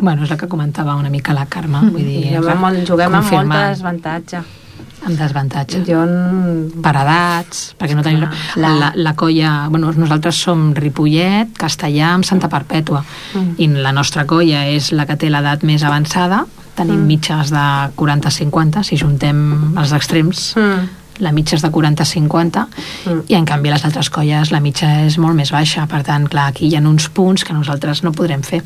[0.00, 3.20] Bueno, és el que comentava una mica la Carme vull dir, Juguem amb, molt, juguem
[3.22, 4.42] amb molt desavantatge.
[5.04, 6.00] Amb desavantatge Jo...
[6.82, 8.24] per edats, perquè no tenim...
[8.54, 8.72] Clar.
[8.80, 9.68] La, la colla...
[9.70, 13.04] Bueno, nosaltres som Ripollet, Castellà, amb Santa Perpètua.
[13.34, 13.54] Mm.
[13.58, 16.44] I la nostra colla és la que té l'edat més avançada.
[16.76, 17.06] Tenim Mm.
[17.08, 20.54] mitges de 40-50, si juntem els extrems.
[20.56, 20.88] Mm.
[21.24, 22.66] La mitja és de 40-50
[23.06, 23.22] Mm.
[23.28, 25.86] i en canvi les altres colles la mitja és molt més baixa.
[25.88, 28.60] Per tant, clar, aquí hi ha uns punts que nosaltres no podrem fer.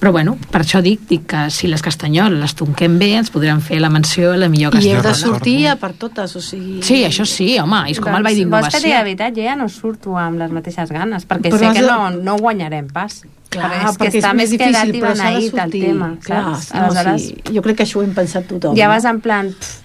[0.00, 3.60] Però bueno, per això dic, dic que si les castanyoles les tonquem bé, ens podran
[3.64, 5.02] fer la menció a la millor I heu castanyola.
[5.08, 6.82] de sortir a per totes, o sigui...
[6.82, 8.94] Sí, això sí, home, és com el Ball Doncs, Vols que digui d'Innovació.
[8.98, 9.36] la veritat?
[9.38, 12.36] Jo ja no surto amb les mateixes ganes, perquè Però sé que de- no, no
[12.42, 13.22] guanyarem pas.
[13.54, 15.30] Clar, Però és que perquè està és més més quedat difícil, i però s'ha de
[15.30, 15.82] beneït el sortir.
[15.86, 16.74] tema, Clar, saps?
[16.74, 18.76] no, Aleshores, sí, jo crec que això ho hem pensat tothom.
[18.76, 18.92] ja no?
[18.96, 19.52] vas en plan...
[19.54, 19.80] Pff,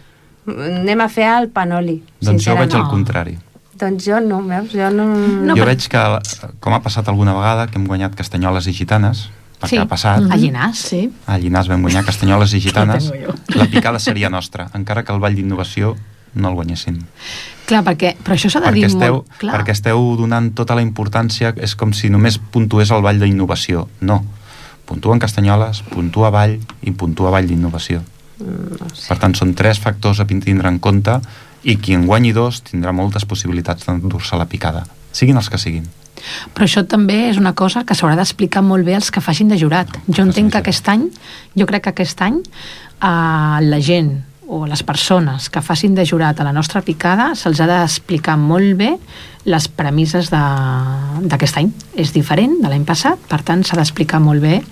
[0.49, 2.01] anem a fer el panoli.
[2.19, 3.37] Doncs jo veig el contrari.
[3.79, 4.71] Doncs jo no, veus?
[4.73, 5.05] Jo no...
[5.15, 8.73] No, jo però- veig que, com ha passat alguna vegada, que hem guanyat castanyoles i
[8.73, 9.77] gitanes, perquè Sí.
[9.77, 10.79] ha passat, A Llinars.
[10.79, 11.09] Sí.
[11.27, 13.11] a Llinars vam guanyar castanyoles i gitanes,
[13.55, 15.95] la picada seria nostra, encara que el Ball d'Innovació
[16.35, 16.99] no el guanyéssim.
[17.65, 19.55] Clar, perquè, però això s'ha de Perquè dir esteu, molt clar.
[19.57, 23.87] perquè esteu donant tota la importància, és com si només puntués el Ball d'Innovació.
[24.01, 24.23] No.
[24.85, 28.01] Puntua en castanyoles, puntua Ball i puntua Ball d'Innovació.
[28.39, 29.07] Mm, no sé.
[29.09, 31.19] Per tant, són tres factors a tindre en compte
[31.63, 35.85] i qui en guanyi dos tindrà moltes possibilitats d'endur-se la picada, siguin els que siguin.
[36.53, 39.57] Però això també és una cosa que s'haurà d'explicar molt bé als que facin de
[39.57, 39.87] jurat.
[40.07, 41.07] Jo entenc que aquest any,
[41.55, 42.41] jo crec que aquest any,
[42.99, 47.59] a la gent o les persones que facin de jurat a la nostra picada se'ls
[47.61, 48.95] ha d'explicar molt bé
[49.45, 51.69] les premisses de- d'aquest any.
[51.95, 54.63] És diferent de l'any passat, per tant s'ha d'explicar molt bé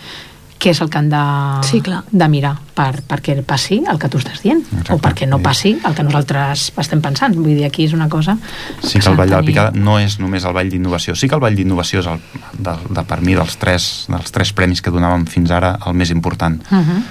[0.59, 1.19] què és el que han de,
[1.67, 2.03] Sí, clar.
[2.11, 4.93] de mirar per, perquè passi el que tu estàs dient Exacte.
[4.93, 7.35] o perquè no passi el que nosaltres estem pensant.
[7.35, 8.37] Vull dir, aquí és una cosa...
[8.81, 11.15] Sí que el Ball de la Picada no és només el Ball d'Innovació.
[11.15, 12.19] Sí que el Ball d'Innovació és, el,
[12.57, 16.09] de, de, per mi, dels tres, dels tres premis que donàvem fins ara, el més
[16.09, 16.61] important.
[16.71, 17.01] Uh -huh.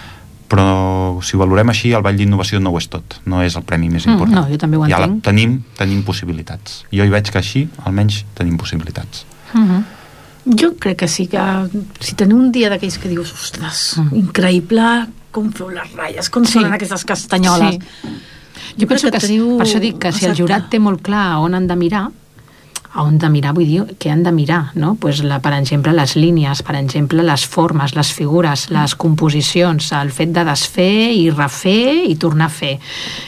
[0.49, 3.63] però si ho valorem així el Ball d'Innovació no ho és tot no és el
[3.63, 5.25] premi més Mm, important no, jo també ho I ara entenc.
[5.25, 9.83] tenim, tenim possibilitats jo hi veig que així almenys tenim possibilitats Uh -huh.
[10.47, 11.41] Jo crec que sí que
[12.01, 14.15] si teniu un dia d'aquells que dius, ostres, Mm.
[14.17, 16.53] increïble com feu les ratlles, com Sí.
[16.53, 17.75] sonen aquestes castanyoles.
[18.03, 18.09] Sí.
[18.79, 20.43] Jo penso que, teniu per això dic que si el exacte.
[20.43, 22.11] jurat té molt clar on han de mirar,
[22.97, 24.95] a on de mirar, vull dir, què han de mirar, no?
[25.01, 30.13] Pues la, per exemple, les línies, per exemple, les formes, les figures, les composicions, el
[30.17, 32.73] fet de desfer i refer i tornar a fer,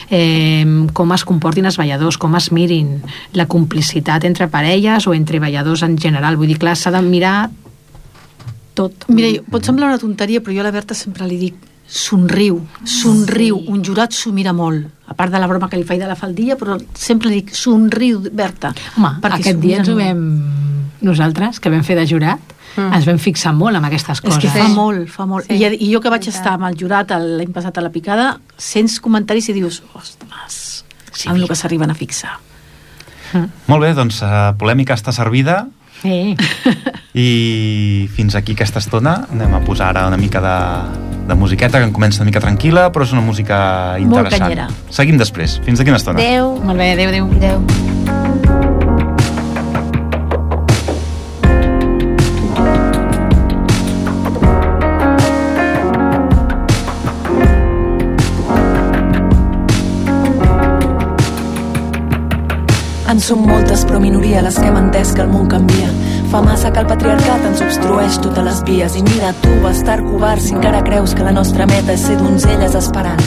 [0.09, 0.65] eh,
[0.97, 2.97] com es comportin els balladors, com es mirin,
[3.37, 7.37] la complicitat entre parelles o entre balladors en general, vull dir, clar, s'ha de mirar
[8.73, 9.05] tot.
[9.13, 13.57] Mira, pot semblar una tonteria, però jo a la Berta sempre li dic somriu, somriu,
[13.57, 13.65] Sí.
[13.73, 16.15] un jurat s'ho mira molt a part de la broma que li faig de la
[16.15, 20.23] faldilla però sempre dic somriu, Berta Home, perquè aquest dia ens ho vam...
[21.01, 22.41] Nosaltres, que vam fer de jurat,
[22.75, 22.89] mm.
[22.93, 24.41] ens vam fixar molt amb aquestes És coses.
[24.43, 25.45] que fa molt, fa molt.
[25.47, 25.55] Sí.
[25.55, 26.35] I, I jo que vaig tant.
[26.35, 31.29] estar amb el jurat l'any passat a la picada, sents comentaris i dius, ostres, Sí,
[31.29, 32.35] amb el que s'arriben a fixar.
[33.67, 35.67] molt bé, doncs la polèmica està servida
[36.01, 36.35] Sí.
[37.13, 41.91] i fins aquí aquesta estona anem a posar ara una mica de, de musiqueta que
[41.93, 43.59] comença una mica tranquil·la però és una música
[43.99, 44.67] Molt interessant canyera.
[44.89, 46.55] seguim després, fins d'aquí una estona Adéu.
[46.65, 47.29] Molt bé, adéu, adéu.
[47.37, 48.59] Adéu.
[63.09, 65.89] En som moltes, però minoria les que hem entès que el món canvia.
[66.29, 68.95] Fa massa que el patriarcat ens obstrueix totes les vies.
[68.99, 72.75] I mira, tu, bastar covard, si encara creus que la nostra meta és ser donzelles
[72.77, 73.23] esperant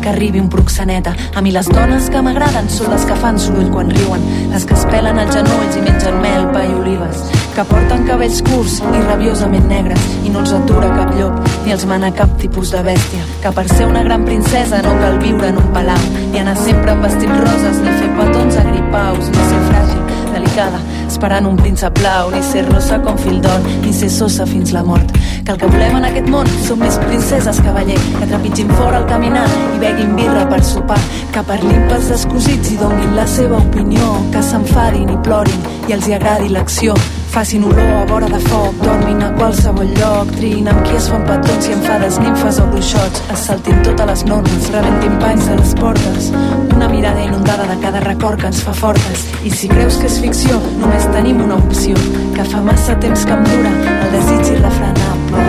[0.00, 1.14] que arribi un proxeneta.
[1.34, 4.76] A mi les dones que m'agraden són les que fan soroll quan riuen, les que
[4.78, 7.24] es pelen els genolls i mengen mel, pa i olives,
[7.56, 11.86] que porten cabells curts i rabiosament negres i no els atura cap llop ni els
[11.90, 15.58] mana cap tipus de bèstia, que per ser una gran princesa no cal viure en
[15.64, 20.05] un palau, ni anar sempre amb vestits roses, ni fer petons agripaus, ni ser fràgil,
[20.32, 24.72] delicada, esperant un príncep blau, ni ser rossa com fil d'or, ni ser sosa fins
[24.76, 25.12] la mort.
[25.44, 29.10] Que el que volem en aquest món som més princeses cavaller, que trepitgin fora al
[29.10, 31.02] caminar i beguin birra per sopar,
[31.34, 36.10] que parlin pels descosits i donin la seva opinió, que s'enfadin i plorin i els
[36.10, 36.96] hi agradi l'acció,
[37.36, 41.26] facin olor a vora de foc, dormin a qualsevol lloc, triïn amb qui es fan
[41.28, 45.74] petons i enfades nimfes o bruixots, es saltin totes les normes, rebentin panys de les
[45.76, 46.30] portes,
[46.72, 50.16] una mirada inundada de cada record que ens fa fortes, i si creus que és
[50.24, 51.92] ficció, només tenim una opció,
[52.38, 55.44] que fa massa temps que em dura el desig irrefrenable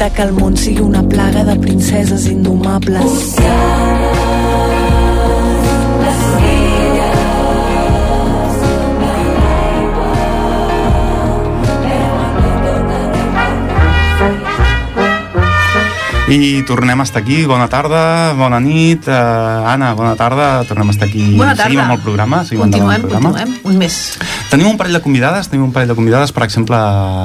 [0.00, 3.36] de que el món sigui una plaga de princeses indomables.
[16.26, 17.44] I tornem a estar aquí.
[17.44, 19.04] Bona tarda, bona nit.
[19.06, 19.12] Uh,
[19.68, 20.64] Anna, bona tarda.
[20.64, 21.34] Tornem a estar aquí.
[21.36, 21.68] Bona tarda.
[21.68, 22.38] Seguim amb el programa.
[22.48, 23.32] Seguim Continuem, el programa.
[23.34, 23.96] continuem, un més.
[24.48, 26.78] Tenim un parell de convidades, tenim un parell de convidades, per exemple,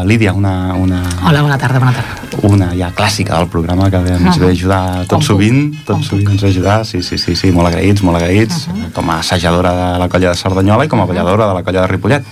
[0.04, 2.42] Lídia, una, una, Hola, bona tarda, bona tarda.
[2.44, 5.96] una ja clàssica del programa que ens ve a ajudar tot Com sovint, puc, tot
[5.96, 6.34] com sovint puc.
[6.36, 10.10] ens ajudar, sí, sí, sí, sí, molt agraïts, molt agraïts, com a assajadora de la
[10.10, 12.26] colla de Cerdanyola i com a balladora de la colla de Ripollet.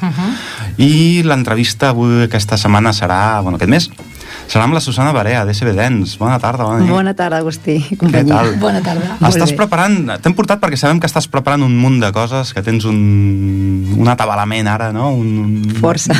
[0.77, 3.89] I l'entrevista avui, aquesta setmana, serà, bueno, aquest mes,
[4.47, 6.17] serà amb la Susana Barea, d'SB Dance.
[6.19, 6.91] Bona tarda, bona nit.
[6.91, 7.75] Bona tarda, Agustí.
[7.77, 8.36] i Què companyia.
[8.36, 8.53] tal?
[8.62, 9.17] Bona tarda.
[9.29, 12.88] Estàs preparant, t'hem portat perquè sabem que estàs preparant un munt de coses, que tens
[12.88, 12.99] un,
[13.97, 15.12] un atabalament ara, no?
[15.19, 15.75] Un, un...
[15.81, 16.15] Força.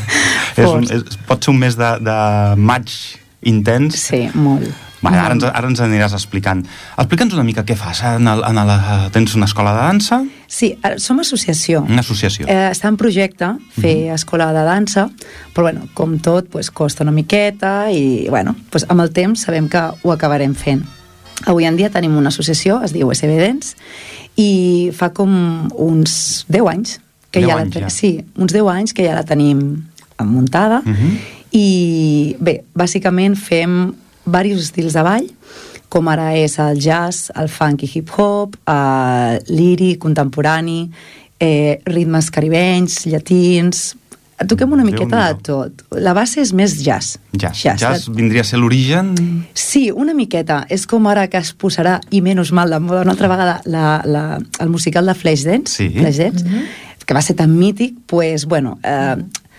[0.56, 0.96] és, un, Força.
[0.96, 2.18] és, pot ser un mes de, de
[2.56, 2.92] maig
[3.46, 4.00] intens.
[4.08, 4.72] Sí, molt.
[5.02, 6.62] Vale, ara, ens, ara ens aniràs explicant.
[6.96, 8.00] Explica'ns una mica què fas.
[8.16, 8.70] En el, en el,
[9.12, 11.82] tens una escola de dansa, Sí, ara som associació.
[11.88, 12.46] una associació.
[12.48, 15.08] Eh, està en projecte fer escola de dansa,
[15.52, 19.68] però bueno, com tot, pues, costa una miqueta i bueno, pues, amb el temps sabem
[19.68, 20.84] que ho acabarem fent.
[21.44, 23.74] Avui en dia tenim una associació, es diu SB Dance,
[24.36, 27.90] i fa com uns 10 anys que 10 ja anys la, ja.
[27.90, 29.82] Sí, uns 10 anys que ja la tenim
[30.24, 31.18] muntada Mhm.
[31.52, 33.92] i bé, bàsicament fem
[34.26, 35.30] diversos estils de ball
[35.88, 40.80] com ara és el jazz, el funk i hip-hop, el líric, contemporani,
[41.40, 43.92] eh, ritmes caribenys, llatins...
[44.36, 45.78] Toquem una miqueta de tot.
[45.96, 47.14] La base és més jazz.
[47.32, 47.62] Jazz.
[47.62, 49.14] Jazz, jazz vindria a ser l'origen...
[49.56, 50.58] Sí, una miqueta.
[50.68, 53.86] És com ara que es posarà, i menys mal de moda una altra vegada, la,
[54.04, 54.26] la,
[54.60, 55.88] el musical de Flashdance, Sí.
[55.94, 56.44] Flashdance
[57.06, 59.16] que va ser tan mític, pues, bueno, eh,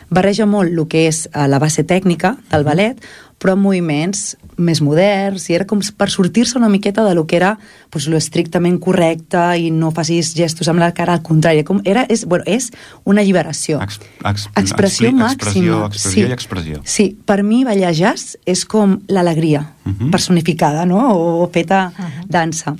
[0.09, 2.99] barreja molt el que és eh, la base tècnica del ballet,
[3.39, 7.35] però amb moviments més moderns, i era com per sortir-se una miqueta de lo que
[7.37, 7.57] era
[7.89, 12.05] pues, lo estrictament correcte i no facis gestos amb la cara, al contrari, com era,
[12.09, 12.71] és, bueno, és
[13.05, 13.79] una alliberació.
[13.83, 15.31] Ex, ex, expressió expli- màxima.
[15.37, 16.81] Expressió, expressió i expressió.
[16.83, 20.09] Sí, per mi ballar jazz és com l'alegria Mhm.
[20.11, 21.15] personificada, no?
[21.15, 21.93] O feta
[22.27, 22.75] dansa.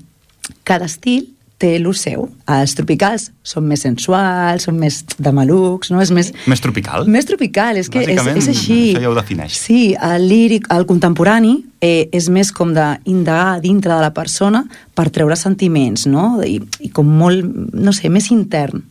[0.64, 2.28] Cada estil té lo seu.
[2.54, 6.02] Els tropicals són més sensuals, són més de malucs, no?
[6.04, 6.30] És més...
[6.50, 7.08] Més tropical?
[7.10, 8.80] Més tropical, és que és, és així.
[8.92, 9.58] això ja ho defineix.
[9.58, 15.10] Sí, el líric, el contemporani, eh, és més com d'indagar dintre de la persona per
[15.14, 16.36] treure sentiments, no?
[16.46, 18.86] I, i com molt, no sé, més intern.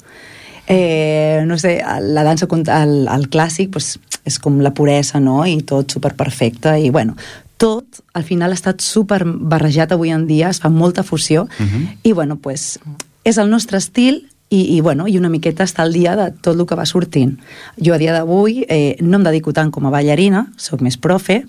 [0.67, 3.95] Eh, no sé, la dansa, el, el clàssic, pues,
[4.27, 5.45] és com la puresa, no?
[5.47, 7.15] I tot superperfecte, i bueno,
[7.57, 11.99] tot al final ha estat super barrejat avui en dia, es fa molta fusió, Mhm.
[12.03, 12.79] i bueno, pues,
[13.25, 16.55] és el nostre estil i, i, bueno, i una miqueta està al dia de tot
[16.59, 17.39] el que va sortint.
[17.83, 21.45] Jo a dia d'avui eh, no em dedico tant com a ballarina, sóc més profe,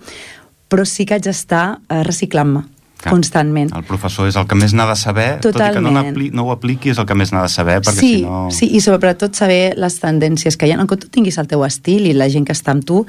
[0.69, 2.63] però sí que haig d'estar eh, reciclant-me
[2.97, 3.69] Clar, constantment.
[3.75, 6.15] El professor és el que més n'ha de saber, tot i que no, Totalment.
[6.15, 8.47] n'apli- no ho apliqui, és el que més n'ha de saber, perquè sí, si no...
[8.49, 11.63] sí, i sobretot saber les tendències que hi ha, en que tu tinguis el teu
[11.63, 13.05] estil i la gent que està amb tu,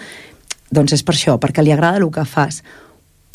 [0.70, 2.62] doncs és per això, perquè li agrada el que fas.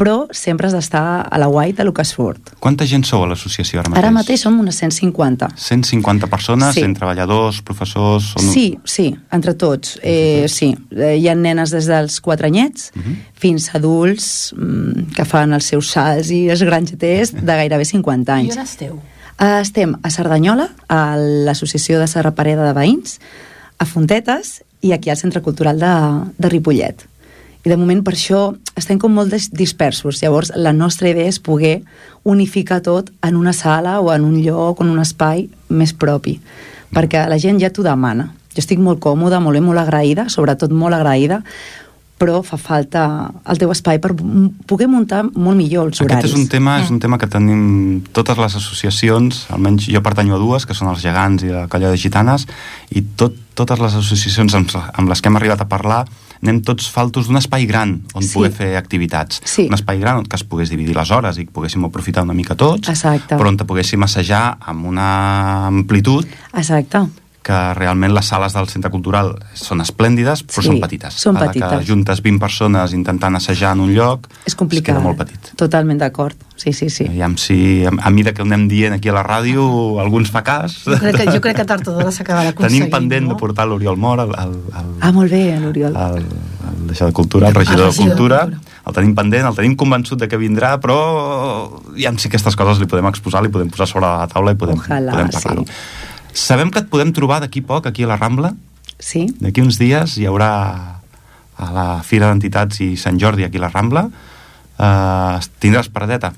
[0.04, 2.50] Però sempre has d'estar a la guai del que surt.
[2.60, 4.04] Quanta gent sou a l'associació ara mateix?
[4.04, 5.48] Ara mateix som unes 150.
[5.56, 6.82] 150 persones, Sí.
[6.84, 8.34] entre treballadors, professors...
[8.36, 8.50] Són...
[8.52, 9.98] Sí, sí, entre tots.
[10.04, 13.16] Eh, sí, eh, hi ha nenes des dels 4 anyets Mhm.
[13.34, 18.36] fins a adults mm, que fan els seus salts i els grangeters de gairebé 50
[18.36, 18.58] I anys.
[18.58, 19.00] on esteu?
[19.40, 23.20] Uh, estem a Cerdanyola, a l'Associació de Serra Pareda de Veïns,
[23.80, 25.94] a Fontetes i aquí al Centre Cultural de,
[26.38, 27.08] de Ripollet.
[27.64, 28.42] I de moment per això
[28.76, 30.20] estem com molt dis- dispersos.
[30.22, 31.82] Llavors la nostra idea és poder
[32.24, 36.40] unificar tot en una sala o en un lloc, en un espai més propi.
[36.94, 38.34] Perquè la gent ja t'ho demana.
[38.54, 41.42] Jo estic molt còmoda, molt bé, molt agraïda, sobretot molt agraïda,
[42.24, 44.14] però fa falta el teu espai per
[44.70, 46.22] poder muntar molt millor els horaris.
[46.24, 50.38] Aquest és un tema, és un tema que tenim totes les associacions, almenys jo pertanyo
[50.38, 52.46] a dues, que són els gegants i la colla de gitanes,
[52.94, 56.04] i tot, totes les associacions amb, amb les que hem arribat a parlar
[56.44, 58.34] anem tots faltos d'un espai gran on Sí.
[58.36, 59.42] poder fer activitats.
[59.46, 59.68] Sí.
[59.70, 62.34] Un espai gran on que es pogués dividir les hores i que poguéssim aprofitar una
[62.34, 63.36] mica tots, Exacte.
[63.36, 67.00] però on te poguéssim assajar amb una amplitud Exacte.
[67.44, 71.14] Que realment les sales del centre cultural són esplèndides, però Sí, són petites.
[71.20, 71.74] són A la petites.
[71.74, 74.94] Que juntes 20 persones intentant assajar en un lloc, És complicat.
[74.96, 75.52] queda molt petit.
[75.60, 76.34] Totalment d'acord.
[76.56, 77.04] Sí, sí, sí.
[77.10, 80.42] Aviam si, a, a mesura que anem dient aquí a la ràdio, algú ens fa
[80.48, 80.78] cas.
[80.86, 82.86] Jo crec que, jo crec que tard o d'hora s'acabarà aconseguint.
[82.88, 83.34] Tenim pendent no?
[83.34, 85.92] de portar l'Oriol Mor, el, el, el, Ah, molt bé, l'Oriol.
[85.96, 88.40] el, el deixar de Cultura, el regidor, El regidor de de Cultura.
[88.48, 88.70] Cultura.
[88.88, 90.98] El tenim pendent, el tenim convençut de que vindrà, però
[91.98, 94.80] ja si aquestes coses li podem exposar, li podem posar sobre la taula i podem,
[94.80, 95.64] Ojalà, podem parlar-ho.
[95.68, 96.03] sí.
[96.34, 98.54] Sabem que et podem trobar d'aquí poc, aquí a la Rambla.
[99.00, 99.28] Sí?
[99.40, 100.50] D'aquí uns dies hi haurà
[101.58, 104.08] a la Fira d'Entitats i Sant Jordi aquí a la Rambla.
[104.74, 106.34] Uh, tindràs paradeta.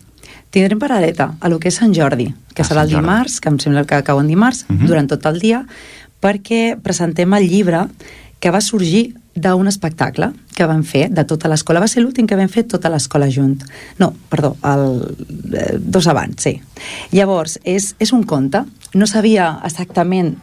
[0.51, 3.07] Tindrem paradeta a lo que és Sant Jordi, que Ah, serà el Sant Jordi.
[3.07, 4.85] dimarts, que em sembla que cau en dimarts, Mhm.
[4.87, 5.65] durant tot el dia,
[6.21, 7.87] perquè presentem el llibre
[8.39, 11.81] que va sorgir d'un espectacle que vam fer de tota l'escola.
[11.83, 13.59] Va ser l'últim que vam fer tota l'escola junt.
[13.99, 14.85] No, perdó, el,
[15.51, 16.55] eh, dos abans, sí.
[17.11, 18.63] Llavors, és, és un conte.
[18.95, 20.37] No sabia exactament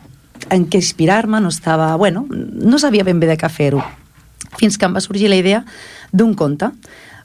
[0.52, 1.94] en què inspirar-me, no estava...
[1.96, 3.81] Bueno, no sabia ben bé de què fer-ho.
[4.61, 5.64] Fins que em va sorgir la idea
[6.12, 6.68] d'un conte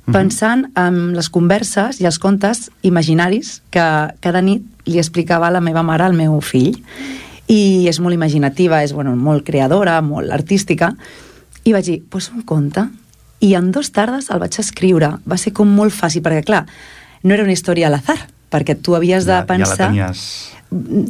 [0.07, 3.83] pensant en les converses i els contes imaginaris que
[4.23, 6.77] cada nit li explicava la meva mare al meu fill
[7.51, 10.93] i és molt imaginativa, és bueno, molt creadora, molt artística
[11.67, 12.87] i vaig dir, pues un conte
[13.43, 16.63] i en dues tardes el vaig escriure va ser com molt fàcil, perquè clar
[17.23, 18.17] no era una història a l'azar,
[18.53, 20.21] perquè tu havies de ja, pensar ja la tenies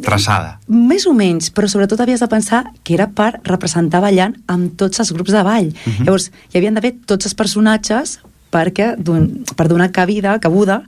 [0.04, 0.56] traçada.
[0.68, 5.00] més o menys, però sobretot havies de pensar que era per representar ballant amb tots
[5.02, 5.68] els grups de ball.
[5.68, 6.04] Uh -huh.
[6.06, 8.18] Llavors, hi havien d'haver tots els personatges
[8.50, 10.82] perquè, don, per donar cabida, cabuda,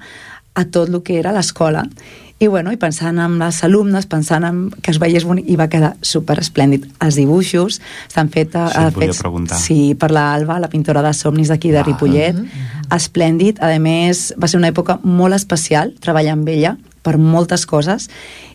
[0.55, 1.85] a tot el que era l'escola.
[2.41, 5.67] I, bueno, i pensant en les alumnes, pensant en que es veiés bonic, i va
[5.69, 6.87] quedar super esplèndid.
[7.05, 9.59] Els dibuixos estan fets, Això et volia fets preguntar.
[9.61, 11.83] sí, per la Alba, la pintora de somnis d'aquí de Ah.
[11.85, 12.37] Ripollet.
[12.91, 18.09] Esplèndid, a més, va ser una època molt especial treballar amb ella per moltes coses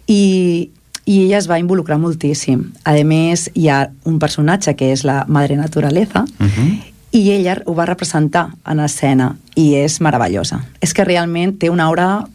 [0.08, 0.72] i,
[1.06, 2.72] i ella es va involucrar moltíssim.
[2.84, 6.82] A més, hi ha un personatge que és la Madre Naturaleza Uh -huh.
[7.12, 10.66] i ella ho va representar en escena i és meravellosa.
[10.82, 12.28] És que realment té una aura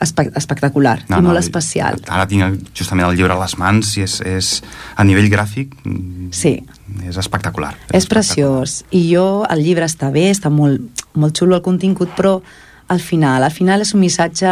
[0.00, 1.96] espe espectacular i molt especial.
[2.08, 4.62] Ara tinc justament el llibre a les mans i és, és
[4.96, 6.58] a nivell gràfic mm, Sí.
[7.06, 7.74] és espectacular.
[7.92, 8.08] És espectacular.
[8.10, 8.84] preciós.
[8.90, 10.80] I jo, el llibre està bé, està molt,
[11.14, 12.42] molt xulo el contingut, però
[12.88, 14.46] al final, al final és un missatge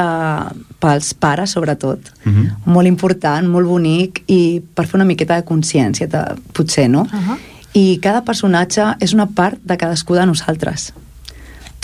[0.83, 2.01] pels pares, sobretot.
[2.25, 2.49] Mhm.
[2.65, 7.07] Molt important, molt bonic, i per fer una miqueta de consciència, de, potser, no?
[7.13, 7.39] Ahà.
[7.75, 10.93] I cada personatge és una part de cadascú de nosaltres.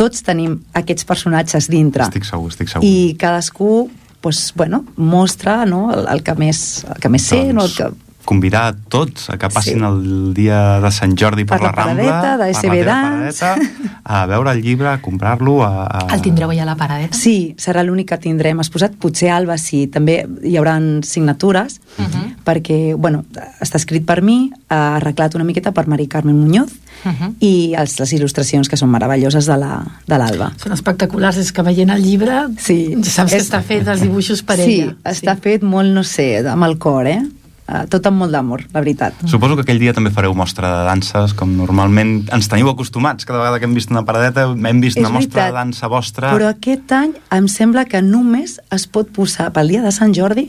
[0.01, 2.09] Tots tenim aquests personatges dintre.
[2.09, 2.87] Estic segur, estic segur.
[2.87, 3.91] I cadascú
[4.21, 7.89] pues, bueno, mostra no, el, el que més, el que més sé, no, el que,
[8.31, 9.85] convidar a tots a que passin Sí.
[9.89, 12.85] el dia de Sant Jordi per, Per la la Rambla, de per la SB teva
[12.85, 13.41] Dance.
[13.41, 16.07] paradeta, a veure el llibre, a comprar-lo, a, a...
[16.15, 17.17] El tindreu allà a la paradeta?
[17.19, 18.95] Sí, serà l'únic que tindrem exposat.
[19.01, 22.29] Potser, Alba, sí, també hi haurà signatures, uh -huh.
[22.47, 23.25] perquè, bueno,
[23.61, 26.71] està escrit per mi, ha arreglat una miqueta per Mari Carmen Muñoz,
[27.05, 27.35] uh -huh.
[27.41, 30.53] i els, les il·lustracions que són meravelloses de la- de l'Alba.
[30.57, 32.97] Són espectaculars, és que veient el llibre Sí.
[33.03, 34.95] saps que És- està fet els dibuixos per sí, ella.
[35.05, 37.23] està fet molt, no sé, amb el cor, eh?
[37.71, 39.15] Uh, tot amb molt d'amor, la veritat.
[39.31, 43.29] Suposo que aquell dia també fareu mostra de danses, com normalment ens teniu acostumats.
[43.29, 45.91] Cada vegada que hem vist una paradeta hem vist És una mostra veritat, de dansa
[45.93, 46.33] vostra.
[46.35, 50.49] Però aquest any em sembla que només es pot posar pel dia de Sant Jordi,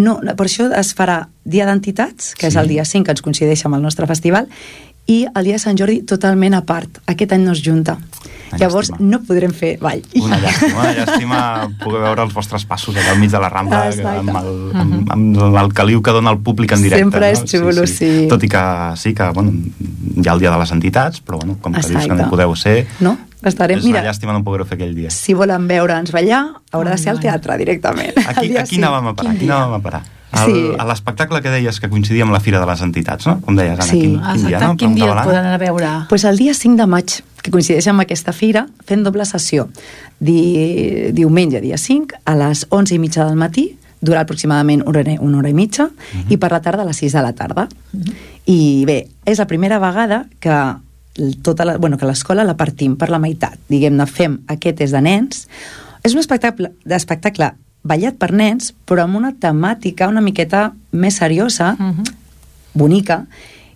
[0.00, 2.54] no, per això es farà dia d'entitats, que sí.
[2.54, 4.48] és el dia 5 que ens coincideix amb el nostre festival,
[5.10, 7.00] i el dia de Sant Jordi totalment a part.
[7.10, 7.96] Aquest any no es junta.
[8.52, 9.08] Una Llavors llàstima.
[9.10, 10.02] no podrem fer ball.
[10.20, 11.38] Una llàstima, una llàstima
[11.82, 14.18] poder veure els vostres passos allà al mig de la Rambla Exacte.
[14.20, 17.02] amb el, amb, amb el caliu que dona el públic en directe.
[17.02, 17.26] Sempre no?
[17.32, 18.12] és xulo, sí.
[18.30, 18.62] Tot i que
[19.00, 19.52] sí que, bueno,
[20.16, 22.30] hi ha el dia de les entitats, però bueno, com que dius que no Exacte.
[22.30, 23.78] podeu ser, No, estarem...
[23.80, 25.10] és Mira, una llàstima no poder-ho fer aquell dia.
[25.10, 28.12] si volen veure'ns ballar, haurà de ser al teatre directament.
[28.16, 28.84] El Aquí, aquí cinc.
[28.84, 30.02] anàvem a parar, aquí anàvem a parar.
[30.32, 30.62] El, Sí.
[30.78, 33.40] A l'espectacle que deies que coincidia amb la Fira de les Entitats, no?
[33.44, 34.00] Com deies, Anna, Sí.
[34.00, 34.76] quin, quin dia, no?
[34.76, 35.90] quin dia el poden anar a veure?
[36.08, 39.68] pues el dia 5 de maig, que coincideix amb aquesta fira, fent doble sessió.
[40.18, 45.14] Di, diumenge, dia 5, a les 11 i mitja del matí, durarà aproximadament una hora,
[45.20, 45.90] una hora i mitja,
[46.28, 47.68] i per la tarda a les 6 de la tarda.
[48.46, 50.56] I bé, és la primera vegada que
[51.42, 53.58] tota la, bueno, que l'escola la partim per la meitat.
[53.68, 55.46] Diguem-ne, fem aquest és de nens.
[56.02, 57.52] És un espectacle, d'espectacle
[57.82, 61.74] ballat per nens, però amb una temàtica una miqueta més seriosa,
[62.74, 63.24] bonica,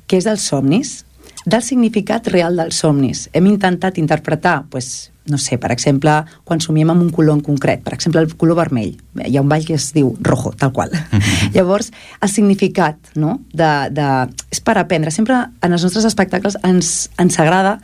[0.07, 1.01] que és dels somnis,
[1.47, 3.29] del significat real dels somnis.
[3.33, 6.13] Hem intentat interpretar, pues, no sé, per exemple,
[6.47, 8.97] quan somiem amb un color en concret, per exemple, el color vermell.
[9.23, 10.95] Hi ha un ball que es diu rojo, tal qual.
[11.55, 11.93] Llavors,
[12.23, 14.11] el significat, no?, de, de...
[14.55, 15.15] és per aprendre.
[15.15, 17.79] Sempre en els nostres espectacles ens, ens agrada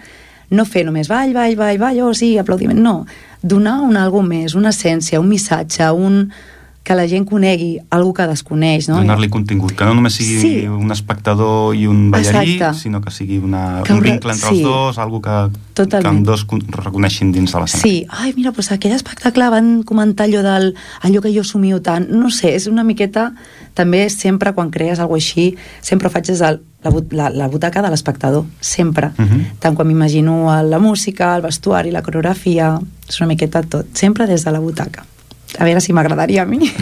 [0.53, 3.03] no fer només ball, ball, ball, ball, oh, sí, aplaudiment, no.
[3.43, 6.30] Donar un algo més, una essència, un missatge, un
[6.82, 8.97] que la gent conegui algú que desconeix, no?
[8.99, 10.66] Donar-li contingut, que no només sigui Sí.
[10.66, 12.80] un espectador i un ballarí, Exacte.
[12.80, 14.55] sinó que sigui una, Que un vincle entre sí.
[14.57, 16.07] els dos, algo que, que Totalment.
[16.16, 17.88] amb dos con- reconeixin dins de l'escenari.
[17.88, 22.09] Sí, ai, mira, doncs aquell espectacle van comentar allò del allò que jo somio tant,
[22.11, 23.32] no sé, és una miqueta
[23.74, 27.47] també sempre quan crees alguna així, sempre ho faig des de la, bu- la, la
[27.47, 29.12] butaca de l'espectador, sempre.
[29.18, 29.47] Mhm.
[29.61, 32.80] Tant quan m'imagino la música, el vestuari, la coreografia,
[33.12, 35.04] és una miqueta tot, sempre des de la butaca.
[35.60, 36.64] A veure si m'agradaria a mi.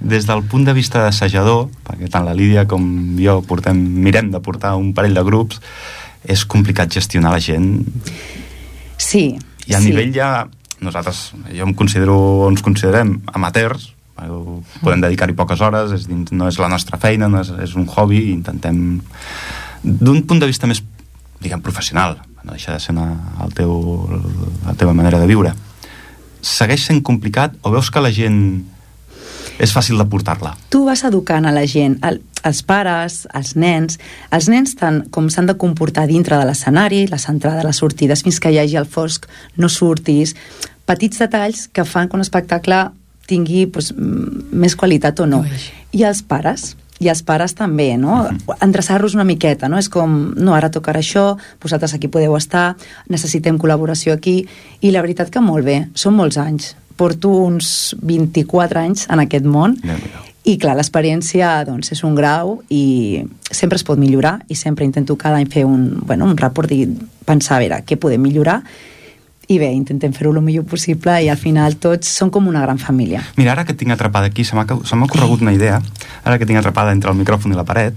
[0.00, 2.84] Des del punt de vista d'assajador, perquè tant la Lídia com
[3.18, 5.58] jo portem, mirem de portar un parell de grups,
[6.24, 7.82] és complicat gestionar la gent
[8.98, 9.90] Sí, i a sí.
[9.90, 10.30] nivell ja
[10.82, 12.16] nosaltres, jo em considero
[12.48, 13.90] ens considerem amateurs
[14.22, 14.28] eh,
[14.82, 17.86] podem dedicar-hi poques hores és dins, no és la nostra feina, no és, és un
[17.90, 19.00] hobby i intentem
[19.82, 20.82] d'un punt de vista més
[21.42, 23.08] diguem professional no deixa de ser una,
[23.44, 23.72] el teu,
[24.66, 25.54] la teva manera de viure.
[26.40, 28.38] Segueix sent complicat o veus que la gent
[29.58, 30.54] és fàcil de portar-la?
[30.70, 33.98] Tu vas educant a la gent, el, els pares, els nens,
[34.34, 38.38] els nens tant com s'han de comportar dintre de l'escenari, les entrades, les sortides, fins
[38.40, 39.26] que hi hagi el fosc,
[39.56, 40.36] no surtis,
[40.88, 42.86] petits detalls que fan que un espectacle
[43.28, 45.42] tingui pues, mm, més qualitat o no.
[45.92, 48.24] I els pares, i els pares també, no?
[48.64, 49.78] Endreçar-los una miqueta, no?
[49.78, 51.32] És com, no, ara tocarà això,
[51.62, 52.72] vosaltres aquí podeu estar,
[53.08, 54.40] necessitem col·laboració aquí,
[54.80, 56.74] i la veritat que molt bé, són molts anys.
[56.98, 59.76] Porto uns 24 anys en aquest món,
[60.48, 65.16] i clar, l'experiència doncs, és un grau i sempre es pot millorar i sempre intento
[65.20, 66.86] cada any fer un, bueno, un rapport i
[67.28, 68.62] pensar a veure què podem millorar
[69.48, 72.78] i bé, intentem fer-ho el millor possible i al final tots són com una gran
[72.78, 73.22] família.
[73.38, 74.66] Mira, ara que tinc atrapada aquí, se m'ha
[75.08, 75.80] corregut una idea,
[76.24, 77.96] ara que tinc atrapada entre el micròfon i la paret,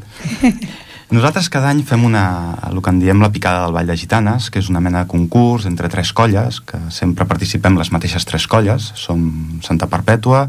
[1.12, 2.24] nosaltres cada any fem una,
[2.70, 5.12] el que en diem la picada del Ball de Gitanes, que és una mena de
[5.12, 10.46] concurs entre tres colles, que sempre participem les mateixes tres colles, som Santa Perpètua,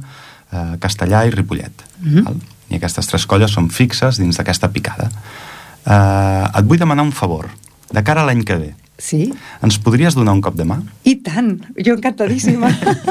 [0.53, 1.83] eh, Castellà i Ripollet.
[1.99, 2.23] Mhm.
[2.29, 2.39] val?
[2.71, 5.11] I aquestes tres colles són fixes dins d'aquesta picada.
[5.85, 7.51] Eh, et vull demanar un favor.
[7.91, 9.33] De cara a l'any que ve, Sí?
[9.67, 10.77] ens podries donar un cop de mà?
[11.09, 11.57] I tant!
[11.75, 12.71] Jo encantadíssima!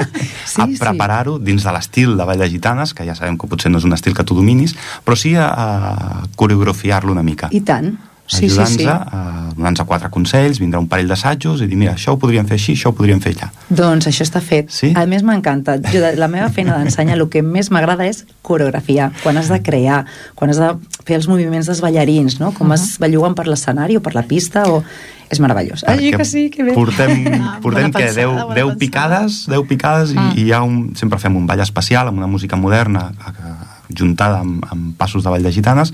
[0.64, 3.82] a preparar-ho dins de l'estil de Vall de Gitanes, que ja sabem que potser no
[3.82, 7.52] és un estil que tu dominis, però sí a, a coreografiar-lo una mica.
[7.52, 7.92] I tant!
[8.32, 8.86] Sí, sí, sí.
[8.88, 12.56] a donar-nos quatre consells, vindrà un parell d'assajos i dir, mira, això ho podríem fer
[12.56, 13.50] així, això ho podríem fer allà.
[13.68, 14.72] Doncs això està fet.
[14.72, 14.94] Sí?
[14.96, 15.76] A més m'encanta.
[15.92, 19.10] Jo, la meva feina d'ensenyar el que més m'agrada és coreografia.
[19.20, 20.06] Quan has de crear,
[20.40, 20.72] quan has de
[21.06, 22.52] fer els moviments dels ballarins, no?
[22.52, 22.80] Com uh -huh.
[22.82, 24.84] es belluguen per l'escenari o per la pista, o...
[25.32, 25.86] És meravellós.
[25.88, 26.74] Ai, que sí, que bé.
[26.74, 28.78] Portem, Ah, portem que pensada, 10, bona 10 pensada.
[28.78, 30.34] picades, 10 picades i, Ah.
[30.36, 34.40] i hi ha un, sempre fem un ball especial amb una música moderna eh, juntada
[34.40, 35.94] amb, amb passos de ball de gitanes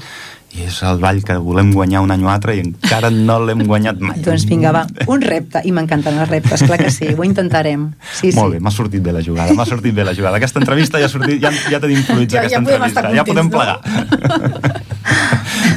[0.57, 3.61] i és el ball que volem guanyar un any o altre i encara no l'hem
[3.69, 4.17] guanyat mai.
[4.25, 7.91] Doncs vinga, va, un repte, i m'encanten els reptes, clar que sí, ho intentarem.
[8.17, 8.57] Sí, Molt sí.
[8.57, 10.39] bé, m'ha sortit bé la jugada, m'ha sortit bé la jugada.
[10.41, 13.25] Aquesta entrevista ja ha sortit, ja, ja tenim fluits Ja- aquesta ja entrevista, estar ja
[13.27, 14.87] podem contents, plegar.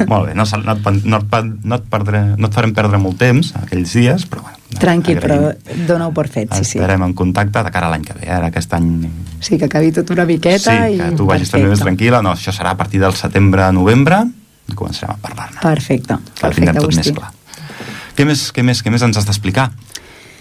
[0.08, 3.18] Molt bé, no, no, et, no, et, no, et perdré, no et farem perdre molt
[3.20, 4.56] temps aquells dies, però bueno.
[4.80, 5.86] Tranquil, però agraïm.
[5.88, 6.78] dona-ho per fet, sí, sí.
[6.78, 8.88] Estarem en contacte de cara a l'any que ve, ara aquest any...
[9.42, 11.00] Sí, que acabi tot una miqueta sí, i...
[11.00, 12.22] que tu vagis també més tranquil·la.
[12.24, 14.22] No, això serà a partir del setembre-novembre
[14.78, 15.60] començarem a parlar-ne.
[15.62, 17.10] Perfecte, que perfecte, tot Agustí.
[17.10, 17.32] més clar.
[18.16, 19.70] Què més, què més, què més ens has d'explicar?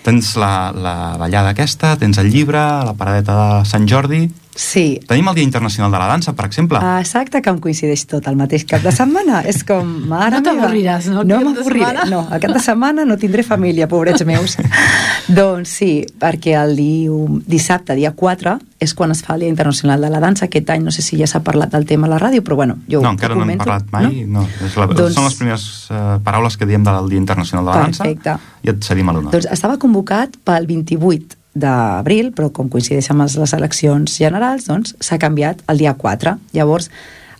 [0.04, 4.28] Tens la, la ballada aquesta, tens el llibre, la paradeta de Sant Jordi...
[4.60, 6.80] Sí, Tenim el Dia Internacional de la Dansa, per exemple.
[6.84, 9.40] Ah, Exacte, que em coincideix tot el mateix cap de setmana.
[9.48, 12.26] És com, mare No t'avorriràs, no, No m'avorriré, no.
[12.28, 14.58] El cap de setmana no tindré família, pobrets meus.
[15.40, 20.04] doncs sí, perquè el diu, dissabte, dia 4, és quan es fa el Dia Internacional
[20.04, 20.50] de la Dansa.
[20.52, 22.82] Aquest any no sé si ja s'ha parlat del tema a la ràdio, però bueno,
[22.92, 23.64] jo no, ho encara no hem comento.
[23.64, 24.26] parlat mai.
[24.28, 24.44] No?
[24.68, 27.88] És la, Doncs- Són les primeres uh, paraules que diem del Dia Internacional de la
[27.88, 28.36] Perfecte.
[28.36, 29.32] Dansa i et cedim a l'honor.
[29.40, 35.20] Doncs estava convocat pel 28 d'abril, però com coincideix amb les- eleccions generals, doncs s'ha
[35.20, 36.38] canviat el dia 4.
[36.54, 36.90] Llavors,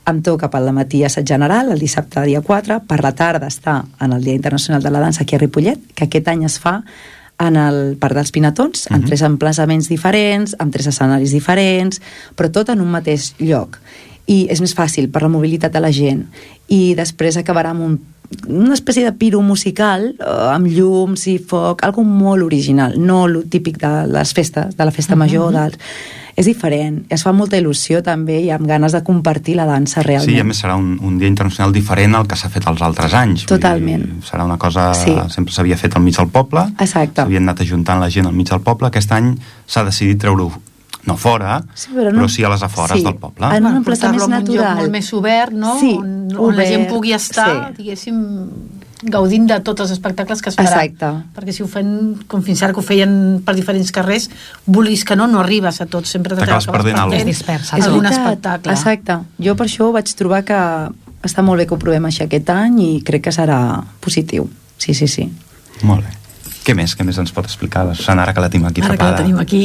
[0.10, 4.14] em toca pel matí assaig general, el dissabte dia 4, per la tarda està en
[4.14, 6.84] el Dia Internacional de la Dansa aquí a Ripollet, que aquest any es fa
[7.40, 9.06] en el Parc dels Pinatons, en Mhm.
[9.08, 12.02] tres emplaçaments diferents, amb tres escenaris diferents,
[12.36, 13.78] però tot en un mateix lloc.
[14.28, 16.26] I és més fàcil per la mobilitat de la gent.
[16.68, 18.00] I després acabarà amb un
[18.48, 23.44] una espècie de piro musical eh, amb llums i foc, algo molt original, no el
[23.50, 25.78] típic de les festes, de la festa major, dels...
[26.40, 30.30] és diferent, es fa molta il·lusió també i amb ganes de compartir la dansa realment.
[30.30, 33.12] Sí, a més serà un, un dia internacional diferent al que s'ha fet els altres
[33.18, 33.44] anys.
[33.44, 34.06] Vull Totalment.
[34.06, 34.94] Dir, serà una cosa...
[34.96, 35.18] Sí.
[35.34, 36.64] Sempre s'havia fet al mig del poble.
[36.80, 37.26] Exacte.
[37.26, 38.88] S'havien anat ajuntant la gent al mig del poble.
[38.88, 39.34] Aquest any
[39.68, 40.54] s'ha decidit treure-ho
[41.06, 43.04] no fora, Sí, però no- però sí a les afores Sí.
[43.04, 43.46] del poble.
[43.56, 44.76] En un emplaçament portar-lo en un lloc natural.
[44.78, 45.80] molt més obert, no?
[45.80, 47.84] Sí, on, on la gent obert, pugui estar, sí.
[47.84, 48.50] diguéssim,
[49.02, 50.74] gaudint de tots els espectacles que es faran.
[50.74, 51.06] Exacte.
[51.40, 54.30] Perquè si ho fan, com fins ara que ho feien per diferents carrers,
[54.66, 56.10] vulguis que no, no arribes a tots.
[56.10, 58.72] Sempre T'acabes perdent alguna És dispersa, És algun veritat, espectacle.
[58.74, 59.18] Exacte.
[59.40, 60.60] Jo per això vaig trobar que
[61.24, 64.50] està molt bé que ho provem així aquest any i crec que serà positiu.
[64.78, 65.32] Sí, sí, sí.
[65.84, 66.12] Molt bé.
[66.70, 66.94] Què més?
[66.94, 69.16] Què més ens pot explicar la Susana, ara que la tenim aquí Ara que tapada?
[69.16, 69.62] la tenim aquí.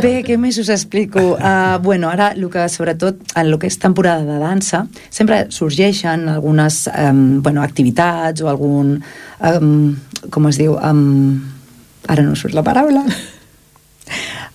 [0.00, 1.34] Bé, què més us explico?
[1.36, 6.28] Uh, bueno, ara, el que, sobretot, en el que és temporada de dansa, sempre sorgeixen
[6.32, 8.96] algunes um, bueno, activitats o algun...
[9.40, 9.98] Um,
[10.32, 10.78] com es diu?
[10.80, 11.42] Um,
[12.08, 13.04] ara no surt la paraula.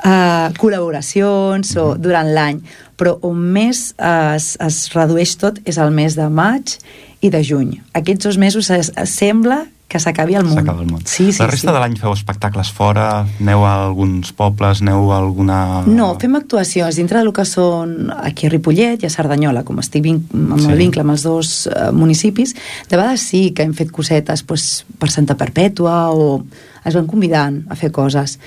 [0.06, 2.60] Uh, col·laboracions o durant l'any,
[2.98, 6.78] però on més uh, es, es redueix tot és el mes de maig
[7.26, 7.80] i de juny.
[7.98, 10.58] Aquests dos mesos es, es sembla que s'acabi el món.
[10.58, 11.04] S'acaba el món.
[11.06, 11.74] Sí, sí, la resta sí.
[11.74, 13.26] de l'any feu espectacles fora?
[13.40, 14.82] Neu a alguns pobles?
[14.86, 15.58] Neu a alguna...
[15.86, 20.04] No, fem actuacions dintre del que són aquí a Ripollet i a Cerdanyola, com estic
[20.08, 20.72] vin amb Sí.
[20.74, 22.56] el vincle amb els dos uh, municipis.
[22.90, 26.42] De vegades sí que hem fet cosetes pues, per Santa Perpètua o
[26.86, 28.40] es van convidant a fer coses.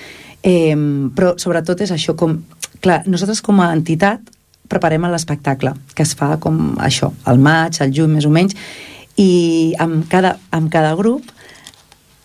[0.43, 0.75] Eh,
[1.15, 2.37] però sobretot és això com...
[2.79, 4.21] Clar, nosaltres com a entitat
[4.69, 8.55] preparem l'espectacle, que es fa com això, al maig, al juny més o menys,
[9.19, 11.27] i amb cada, amb cada grup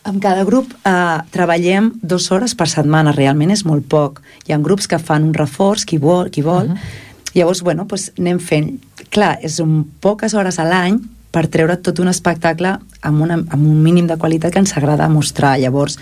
[0.04, 4.20] amb cada grup eh, treballem dues hores per setmana, realment és molt poc.
[4.44, 6.66] Hi ha grups que fan un reforç, qui vol, qui vol.
[6.68, 7.12] Uh -huh.
[7.34, 8.80] Llavors, bueno, doncs anem fent...
[9.10, 13.66] Clar, és un poques hores a l'any per treure tot un espectacle amb, una, amb
[13.66, 15.58] un mínim de qualitat que ens agrada mostrar.
[15.58, 15.98] Llavors,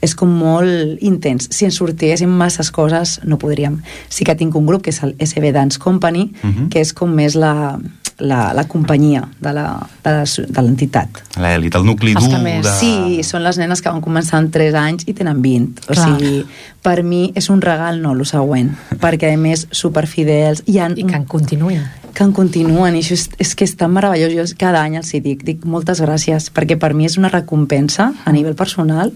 [0.00, 1.48] és com molt intens.
[1.50, 3.82] Si ens sortissin masses coses, no podríem.
[4.08, 6.54] Sí que tinc un grup, que és el SB Dance Company, uh Mhm.
[6.56, 6.68] -huh.
[6.70, 7.78] que és com més la,
[8.18, 11.08] la, la companyia de la- de la- de l'entitat.
[11.40, 12.28] L'elit, el nucli dur
[12.62, 12.62] de...
[12.78, 15.82] Sí, són les nenes que van començar amb 3 anys i tenen 20.
[15.88, 16.06] O Clar.
[16.18, 16.44] sigui,
[16.82, 18.70] per mi és un regal, no, el següent.
[19.00, 20.62] perquè, a més, superfidels.
[20.66, 21.82] Hi ha I que en continuïn.
[22.14, 25.08] que en continuen i això és, és que és tan meravellós jo cada any els
[25.14, 29.10] hi dic, dic moltes gràcies perquè per mi és una recompensa a nivell personal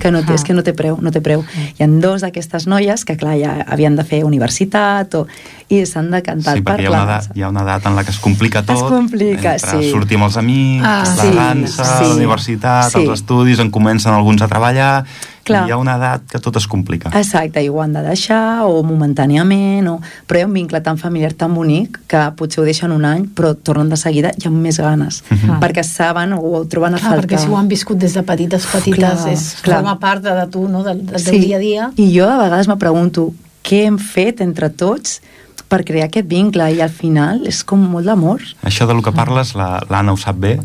[0.00, 1.42] que no té, és que no té preu, no té preu.
[1.78, 5.26] Hi ha dos d'aquestes noies que, clar, ja havien de fer universitat o,
[5.68, 7.32] i s'han decantat Sí, per perquè hi ha, una la edat, dansa.
[7.38, 8.76] hi ha una edat en la que es complica tot.
[8.76, 9.90] Es complica, entre sí.
[9.92, 12.04] Sortir amb els amics, Ah, la sí, dansa, sí.
[12.08, 12.98] la universitat, Sí.
[13.04, 15.04] els estudis, en comencen alguns a treballar,
[15.44, 15.64] Clar.
[15.66, 17.10] i hi ha una edat que tot es complica.
[17.18, 19.96] Exacte, i ho han de deixar, o momentàniament, o...
[20.26, 23.24] però hi ha un vincle tan familiar, tan bonic, que potser ho deixen un any,
[23.34, 25.58] però tornen de seguida i amb més ganes, Mhm.
[25.60, 27.26] perquè saben o ho troben a Clar, faltar.
[27.28, 29.76] perquè si ho han viscut des de petites, petites, Clar, és, clar.
[29.82, 30.82] forma part de, de tu, no?
[30.82, 31.90] del, del teu dia a dia.
[31.96, 33.32] I jo a vegades me pregunto
[33.64, 35.20] què hem fet entre tots
[35.68, 38.40] per crear aquest vincle i al final és com molt d'amor.
[38.62, 40.60] Això de lo que parles, la- l'Anna ho sap bé,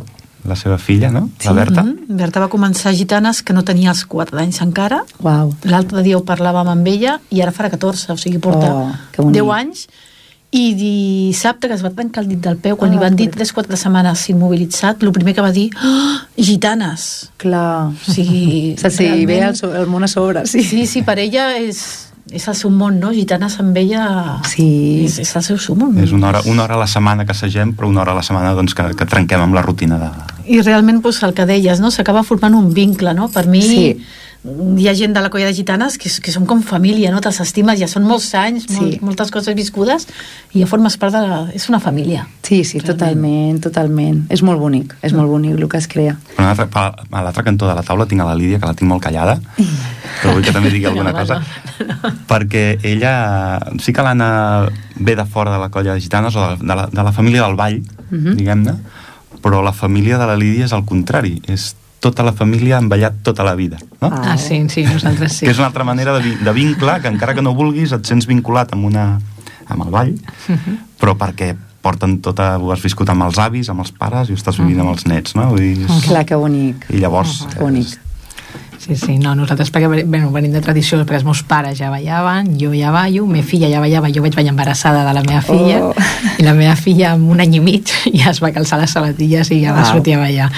[0.45, 1.29] la seva filla, no?
[1.45, 1.83] La Berta.
[1.83, 2.05] Mhm.
[2.17, 5.03] Berta va començar Gitanes que no tenia els 4 anys encara.
[5.21, 5.53] Uau.
[5.63, 9.21] L'altre dia ho parlàvem amb ella i ara farà 14, o sigui, porta Oh, que
[9.21, 9.33] bonic.
[9.41, 9.87] 10 anys.
[10.49, 13.29] I dissabte, que es va tancar el dit del peu, quan Ah, li van dir
[13.29, 13.49] pobret.
[13.51, 17.29] 3-4 setmanes immobilitzat, el primer que va dir, oh, gitanes.
[17.37, 17.87] Clar.
[17.89, 20.63] O sigui, Se'ls sí, realment- ve el, so- el món a sobre, sí.
[20.63, 23.11] Sí, sí, per ella és, és el seu món, no?
[23.15, 25.05] Gitanes amb ella Sí.
[25.05, 25.87] és, és el seu sumó.
[26.01, 28.23] És una hora, una hora a la setmana que assagem, però una hora a la
[28.23, 30.09] setmana doncs, que, que trenquem amb la rutina de...
[30.47, 31.91] I realment, doncs, el que deies, no?
[31.91, 33.29] s'acaba formant un vincle, no?
[33.29, 33.99] Per mi, Sí.
[34.77, 37.19] Hi ha gent de la colla de gitanes que, que som com família, no?
[37.21, 38.77] Te'ls estimes, ja són molts anys, Sí.
[38.79, 40.07] molt, moltes coses viscudes,
[40.53, 41.39] i ja formes part de la...
[41.53, 42.27] És una família.
[42.47, 44.23] Sí, sí, totalment, totalment.
[44.31, 46.15] És molt bonic, és molt bonic el que es crea.
[46.37, 49.39] A l'altre cantó de la taula tinc a la Lídia, que la tinc molt callada,
[50.21, 51.41] però vull que també digui alguna cosa,
[52.31, 56.47] perquè ella, sí que l'Anna ve de fora de la colla de gitanes o de
[56.47, 58.37] la, de la, de la família del Vall, Mhm.
[58.39, 58.73] diguem-ne,
[59.43, 63.13] però la família de la Lídia és el contrari, és tota la família han ballat
[63.23, 64.09] tota la vida, no?
[64.13, 64.37] Ah.
[64.37, 65.45] Sí, sí, nosaltres sí.
[65.45, 68.27] que és una altra manera de, de vincle, que encara que no vulguis et sents
[68.29, 69.19] vinculat amb, una,
[69.67, 70.13] amb el ball,
[70.47, 70.77] Mhm.
[70.99, 74.35] però perquè porten tota, ho has viscut amb els avis, amb els pares i ho
[74.35, 75.49] estàs vivint amb els nets, no?
[75.49, 76.85] Vull dir, és- Clar, que bonic.
[76.89, 77.45] I llavors...
[77.53, 77.87] Que bonic.
[78.77, 82.53] Sí, sí, no, nosaltres perquè bueno, venim de tradició, perquè els meus pares ja ballaven,
[82.59, 85.79] jo ja ballo, me filla ja ballava, jo vaig ballar embarassada de la meva filla,
[85.81, 85.93] Oh.
[86.37, 89.49] i la meva filla amb un any i mig ja es va calçar les sabatilles
[89.51, 89.91] i ja va Uau.
[89.97, 90.51] sortir a ballar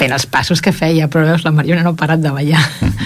[0.00, 2.62] fent els passos que feia, però veus, la Mariona no ha parat de ballar.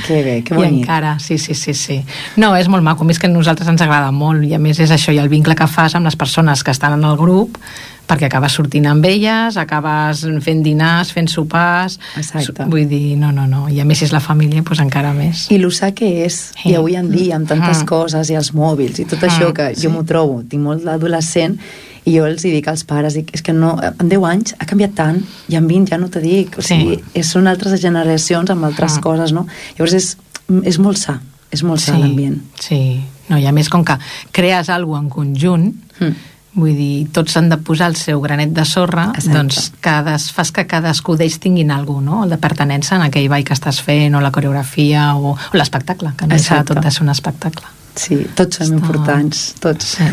[0.07, 0.83] Que bé, que I bonic.
[0.85, 1.99] encara, sí, sí, sí, sí.
[2.39, 4.91] No, és molt maco, més que a nosaltres ens agrada molt, i a més és
[4.95, 7.57] això, i el vincle que fas amb les persones que estan en el grup,
[8.05, 11.97] perquè acabes sortint amb elles, acabes fent dinars, fent sopars...
[12.21, 12.67] Exacte.
[12.69, 13.63] Vull dir, no, no, no.
[13.73, 15.47] I a més, si és la família, doncs encara més.
[15.51, 16.69] I l'usar que és, Sí.
[16.69, 17.89] i avui en dia, amb tantes Mm.
[17.89, 19.87] coses, i els mòbils, i tot Mm, això, que sí.
[19.87, 21.57] jo m'ho trobo, tinc molt d'adolescent,
[22.05, 24.67] i jo els hi dic als pares, dic, és que no, en 10 anys ha
[24.67, 26.75] canviat tant, i en 20 ja no te dic, o Sí.
[26.75, 29.01] sigui, és, són altres generacions amb altres Mm.
[29.01, 29.47] coses, no?
[29.79, 30.17] Llavors és,
[30.65, 32.43] és molt sa, és molt sa l'ambient.
[32.61, 33.97] Sí, no, i a més, com que
[34.33, 36.13] crees alguna en conjunt, Mm.
[36.57, 39.33] vull dir, tots han de posar el seu granet de sorra, Exacte.
[39.39, 42.25] doncs cada, fas que cadascú d'ells tinguin alguna no?
[42.25, 46.13] El de pertenença en aquell ball que estàs fent, o la coreografia, o, o l'espectacle,
[46.17, 46.75] que no deixa Exacte.
[46.75, 47.67] tot de ser un espectacle.
[47.95, 49.97] Sí, tots són Està- importants, tots.
[49.97, 50.05] Sí.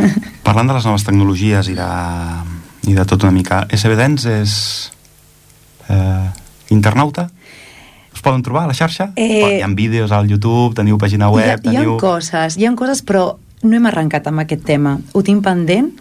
[0.45, 1.89] Parlant de les noves tecnologies i de,
[2.91, 4.55] i de tot una mica, SB Dance és
[5.89, 6.27] eh,
[6.69, 7.29] internauta?
[8.13, 9.11] Us poden trobar a la xarxa?
[9.15, 11.95] Eh, Hi ha vídeos al YouTube, teniu pàgina web, hi, ha, hi teniu...
[11.95, 14.97] ha coses, hi ha coses, però no hem arrencat amb aquest tema.
[15.13, 15.91] Ho tinc pendent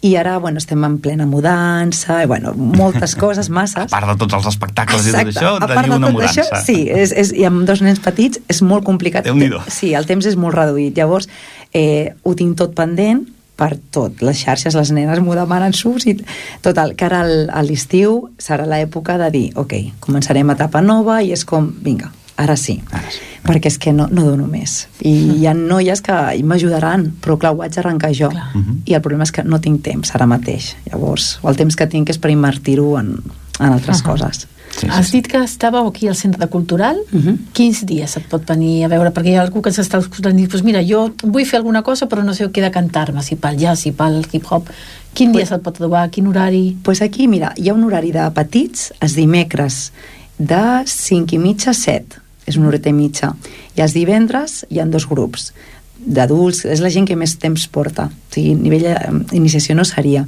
[0.00, 3.88] i ara bueno, estem en plena mudança, i, bueno, moltes coses, masses.
[3.88, 6.44] A part de tots els espectacles i tot això, a part de una tot això,
[6.46, 6.60] mudança.
[6.64, 9.26] sí, és, és, i amb dos nens petits és molt complicat.
[9.72, 10.94] Sí, el temps és molt reduït.
[10.96, 11.26] Llavors,
[11.74, 13.24] eh, ho tinc tot pendent
[13.58, 14.22] per tot.
[14.22, 16.14] Les xarxes, les nenes m'ho demanen sus i
[16.62, 21.32] total, que ara al- a l'estiu serà l'època de dir, ok, començarem etapa nova i
[21.34, 22.78] és com, vinga, ara sí.
[22.94, 23.20] Ara sí.
[23.48, 24.86] Perquè és que no, no dono més.
[25.02, 26.14] I hi ha noies que
[26.44, 28.28] m'ajudaran, però clar, ho haig d'arrencar jo.
[28.32, 28.50] Clar.
[28.54, 28.82] Mhm.
[28.86, 30.74] I el problema és que no tinc temps ara mateix.
[30.90, 33.16] Llavors, el temps que tinc és per invertir-ho en,
[33.60, 34.06] en altres Ahà.
[34.12, 34.46] coses.
[34.68, 36.98] Sí, sí, Has dit que estàveu aquí al centre cultural.
[37.10, 37.48] Mhm.
[37.56, 39.10] Quins dies et pot venir a veure?
[39.16, 41.56] Perquè hi ha algú que ens està escoltant i diu, pues mira, jo vull fer
[41.58, 44.68] alguna cosa però no sé què de cantar-me, si pel jazz, si pel hip-hop.
[45.14, 46.10] Quin dia se't pot trobar?
[46.10, 46.76] Quin horari?
[46.82, 49.92] pues aquí, mira, hi ha un horari de petits, els dimecres,
[50.38, 53.34] de 5 i mitja a 7, és una horeta i mitja.
[53.76, 55.52] I els divendres hi han dos grups
[55.98, 58.06] d'adults, és la gent que més temps porta.
[58.08, 58.86] O sigui, nivell
[59.32, 60.24] d'iniciació no seria.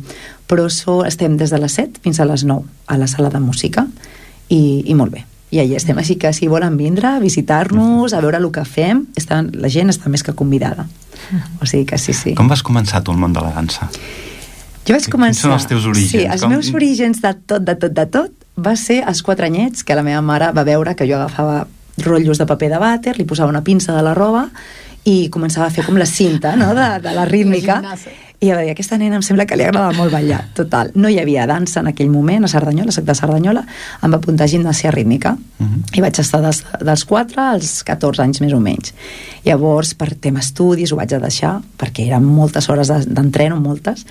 [0.50, 3.38] Però so, estem des de les 7 fins a les 9 a la sala de
[3.40, 3.86] música
[4.50, 5.24] i, i molt bé.
[5.50, 9.40] I allà estem, així que si volen vindre, visitar-nos, a veure el que fem, està,
[9.42, 10.86] la gent està més que convidada.
[11.62, 12.34] O sigui que sí, sí.
[12.38, 13.88] Com vas començar tu el món de la dansa?
[14.86, 15.42] Jo vaig Quins començar...
[15.48, 16.12] són els teus orígens?
[16.14, 19.46] Sí, els Com- meus orígens de tot, de tot, de tot, va ser als quatre
[19.50, 21.64] anyets que la meva mare va veure que jo agafava
[22.04, 24.48] rotllos de paper de vàter, li posava una pinça de la roba
[25.04, 26.74] i començava a fer com la cinta no?
[26.74, 27.80] de, de la rítmica.
[27.80, 27.94] La.
[28.40, 30.38] I ella va dir, aquesta nena em sembla que li agrada molt ballar.
[30.56, 33.66] Total, no hi havia dansa en aquell moment a Cerdanyola, soc de Cerdanyola,
[34.02, 35.82] em va apuntar a gimnàsia rítmica Mhm.
[35.92, 38.94] i vaig estar des, dels 4 als 14 anys més o menys.
[39.44, 44.06] Llavors, per tema estudis, ho vaig a deixar, perquè eren moltes hores de- d'entreno, moltes,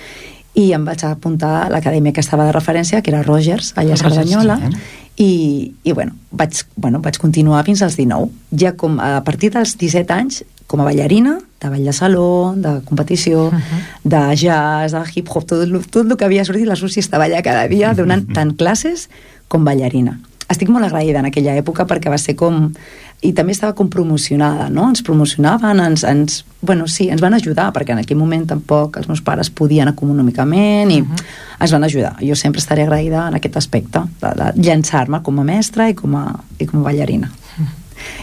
[0.54, 3.96] i em vaig apuntar a l'acadèmia que estava de referència, que era Rogers, allà a
[3.96, 4.78] Cerdanyola, sí.
[5.20, 8.30] I, i bueno, vaig, bueno, vaig continuar fins als 19.
[8.56, 10.40] Ja com a partir dels 17 anys,
[10.70, 13.80] com a ballarina, de ball de saló, de competició, uh -huh.
[14.04, 17.68] de jazz, de hip-hop, tot, tot el que havia sortit, la Susi estava allà cada
[17.68, 19.10] dia donant tant classes
[19.48, 20.20] com ballarina.
[20.48, 22.72] estic molt agraïda en aquella època perquè va ser com
[23.20, 24.86] i també estava com promocionada, no?
[24.88, 29.10] Ens promocionaven, ens, ens, bueno, sí, ens van ajudar, perquè en aquell moment tampoc els
[29.10, 31.24] meus pares podien econòmicament i uh -huh.
[31.60, 32.16] ens van ajudar.
[32.20, 36.16] Jo sempre estaré agraïda en aquest aspecte, de, de llançar-me com a mestra i com
[36.16, 37.30] a, i com a ballarina.
[37.58, 37.68] Uh -huh.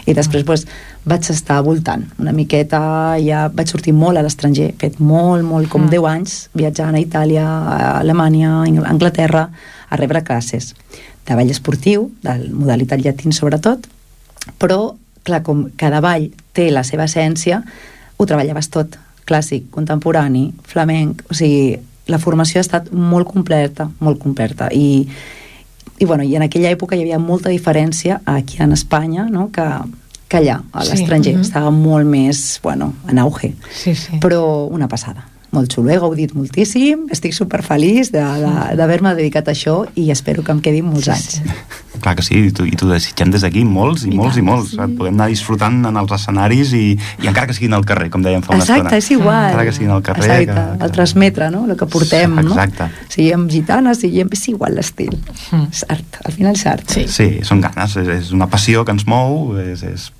[0.06, 0.66] I després pues,
[1.04, 5.68] vaig estar voltant una miqueta, ja vaig sortir molt a l'estranger, he fet molt, molt,
[5.68, 5.90] com uh -huh.
[5.90, 9.50] 10 anys, viatjant a Itàlia, a Alemanya, a Anglaterra,
[9.88, 10.74] a rebre classes
[11.26, 13.86] de ball esportiu, de modalitat llatín sobretot,
[14.58, 14.94] però,
[15.26, 17.62] clar, com cada ball té la seva essència,
[18.16, 21.76] ho treballaves tot, clàssic, contemporani, flamenc, o sigui,
[22.08, 25.04] la formació ha estat molt completa, molt completa, i,
[25.98, 29.66] i, bueno, i en aquella època hi havia molta diferència aquí en Espanya, no?, que,
[30.28, 31.48] que allà, a l'estranger, sí, uh -huh.
[31.48, 33.54] estava molt més, bueno, en auge.
[33.70, 34.18] Sí, sí.
[34.20, 40.10] Però una passada molt xulo, he gaudit moltíssim, estic superfeliç d'haver-me dedicat a això i
[40.12, 41.38] espero que em quedin molts anys.
[41.38, 41.76] Sí.
[41.98, 44.74] Clar que sí, i t'ho tu desitgem des d'aquí molts i, I molts i molts.
[44.76, 44.78] Sí.
[44.98, 48.44] Podem anar disfrutant en els escenaris i, i encara que siguin al carrer, com dèiem
[48.44, 49.00] fa una Exacte, estona.
[49.00, 49.48] és igual.
[49.48, 50.28] Encara que siguin al carrer.
[50.28, 50.84] Exacte, que, que...
[50.86, 52.86] el transmetre, no?, el que portem, Exacte.
[52.86, 53.08] no?
[53.16, 54.30] Siguem gitanes, siguem...
[54.38, 55.16] És igual l'estil.
[55.50, 55.72] Mm.
[55.72, 56.86] És art, al final és art.
[56.94, 60.10] Sí, sí són ganes, és, és una passió que ens mou, és, és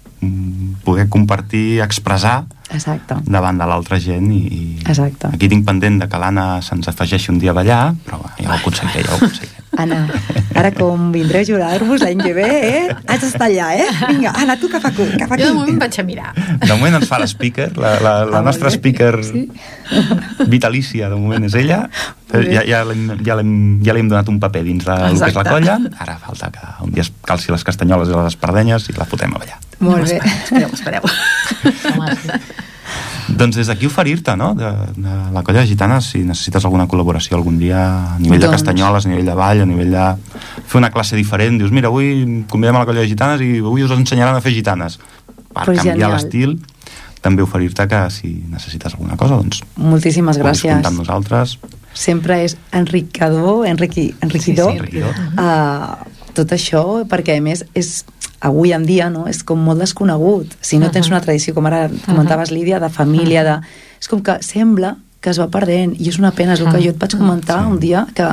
[0.85, 2.45] poder compartir, expressar
[2.75, 3.14] Exacte.
[3.25, 5.29] davant de l'altra gent i, i Exacte.
[5.33, 8.57] aquí tinc pendent de que l'Anna se'ns afegeixi un dia a ballar però ja ho
[8.59, 10.09] aconseguiré, ja ho aconseguiré Anna,
[10.59, 12.97] ara com vindré a ajudar-vos l'any que ve, eh?
[13.07, 13.85] Has d'estar allà, eh?
[14.09, 15.43] Vinga, Anna, tu cap, aquí, cap aquí.
[15.45, 16.31] Jo de moment vaig a mirar.
[16.64, 19.45] De moment ens fa l'speaker, la, la, la Ah, nostra speaker Sí.
[20.49, 21.83] vitalícia, de moment és ella.
[22.33, 25.45] Ja, ja l'hem ja ja li hem donat un paper dins de, que és la
[25.47, 25.79] colla.
[26.01, 29.37] Ara falta que un dia es calci les castanyoles i les espardenyes i la fotem
[29.37, 29.61] a ballar.
[29.81, 30.18] Molt bé.
[30.24, 31.03] Espereu, espereu.
[31.95, 32.29] Home, sí.
[33.39, 37.37] Doncs des d'aquí oferir-te, no?, de, de la colla de gitanes, si necessites alguna col·laboració
[37.37, 37.83] algun dia
[38.14, 40.07] a nivell de Doncs- castanyoles, a nivell de ball, a nivell de
[40.64, 43.85] fer una classe diferent, dius, mira, avui convidem a la colla de gitanes i avui
[43.85, 44.97] us ensenyaran a fer gitanes.
[45.53, 46.57] Per Pues canviar l'estil,
[47.20, 50.72] també oferir-te que si necessites alguna cosa, doncs Moltíssimes pots gràcies.
[50.72, 51.59] comptar amb nosaltres.
[51.93, 55.14] Sempre és enriquidor, enriqui, enriquidor, Sí, sí, enriquidor.
[55.37, 58.05] uh, tot això, perquè a més és
[58.41, 59.26] avui en dia no?
[59.26, 60.55] és com molt desconegut.
[60.61, 63.59] Si no tens una tradició, com ara comentaves Lídia de família, de...
[64.01, 66.82] és com que sembla que es va perdent i és una pena, és el que
[66.82, 68.28] jo et vaig comentar un dia que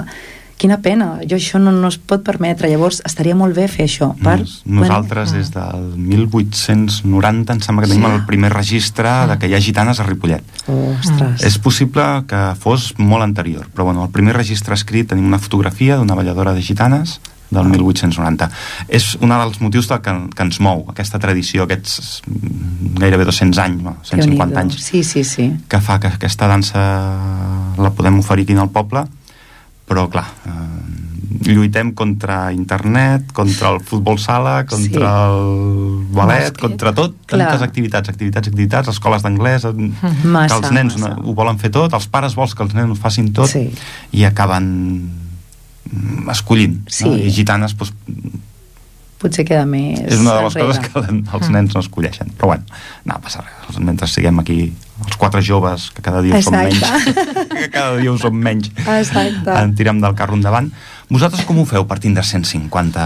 [0.58, 2.70] quina pena, jo això no, no es pot permetre.
[2.72, 7.92] Llavors estaria molt bé fer això per, Nos, nosaltres des del 1890 em sembla que
[7.92, 8.14] tenim Sí.
[8.14, 10.44] el primer registre de que hi ha gitanes a Ripollet.
[10.68, 15.40] ostres, És possible que fos molt anterior, però bueno, el primer registre escrit tenim una
[15.40, 17.20] fotografia d'una balladora de gitanes
[17.52, 18.50] del 1890.
[18.90, 23.60] És un dels motius del que, que ens mou, aquesta tradició, aquests mm, gairebé 200
[23.60, 23.98] anys, no?
[24.04, 24.60] 150 Déu-n'hi-do.
[24.60, 26.82] anys, sí, sí, sí que fa que aquesta dansa
[27.78, 29.06] la podem oferir aquí al poble,
[29.88, 35.36] però clar, eh, lluitem contra internet, contra el futbol sala, contra Sí.
[35.36, 36.60] el ballet, Bàsquet.
[36.62, 37.48] contra tot, Clar.
[37.50, 41.16] tantes activitats, activitats, activitats, escoles d'anglès, eh, que els nens massa.
[41.22, 43.70] ho volen fer tot, els pares vols que els nens ho facin tot Sí.
[44.12, 45.12] i acaben
[46.32, 46.82] escollint.
[46.90, 47.06] Sí.
[47.08, 47.16] No?
[47.18, 47.94] I gitanes, doncs,
[49.22, 50.90] potser queda més és una de les enrere.
[50.92, 52.32] coses que els nens no escolleixen.
[52.38, 52.66] Però bueno,
[53.08, 53.80] no passa res.
[53.80, 54.60] Mentre siguem aquí,
[55.06, 57.48] els quatre joves, que cada dia ho som menys, Exacte.
[57.60, 59.56] que cada dia ho som menys, Exacte.
[59.56, 60.72] en tirem del carro endavant.
[61.10, 63.06] Vosaltres com ho feu per tindre 150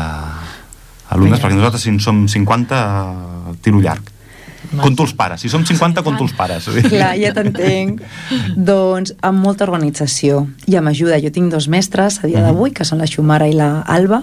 [1.15, 1.39] alumnes?
[1.41, 2.83] Perquè nosaltres, si en som 50,
[3.65, 4.11] tiro llarg.
[4.77, 5.41] Conto els pares.
[5.41, 6.67] Si som 50, conto els pares.
[6.91, 8.01] Clar, ja t'entenc.
[8.55, 11.19] doncs amb molta organització i amb ajuda.
[11.23, 14.21] Jo tinc dos mestres a dia d'avui, que són la Xumara i la Alba,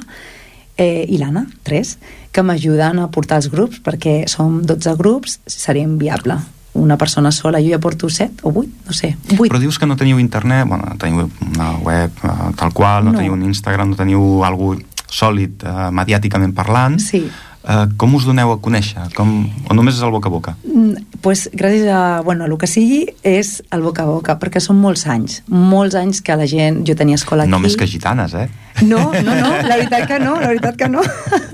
[0.79, 1.97] eh, i l'Anna, tres,
[2.33, 6.37] que m'ajuden a portar els grups, perquè som 12 grups, seria inviable.
[6.77, 9.47] Una persona sola, jo ja porto 7 o 8, no sé, 8.
[9.49, 13.19] Però dius que no teniu internet, bueno, teniu una web eh, tal qual, no, No.
[13.19, 14.75] teniu un Instagram, no teniu algú
[15.09, 16.99] sòlid eh, mediàticament parlant.
[17.01, 17.23] Sí.
[17.67, 19.09] Eh, com us doneu a conèixer?
[19.17, 19.31] Com,
[19.67, 20.53] o només és el boca a boca?
[20.63, 24.61] Mm, pues, gràcies a, bueno, a el que sigui és el boca a boca, perquè
[24.63, 27.51] són molts anys, molts anys que la gent, jo tenia escola aquí...
[27.51, 28.47] No més que gitanes, eh?
[28.87, 31.03] No, no, no, la veritat que no, la veritat que no.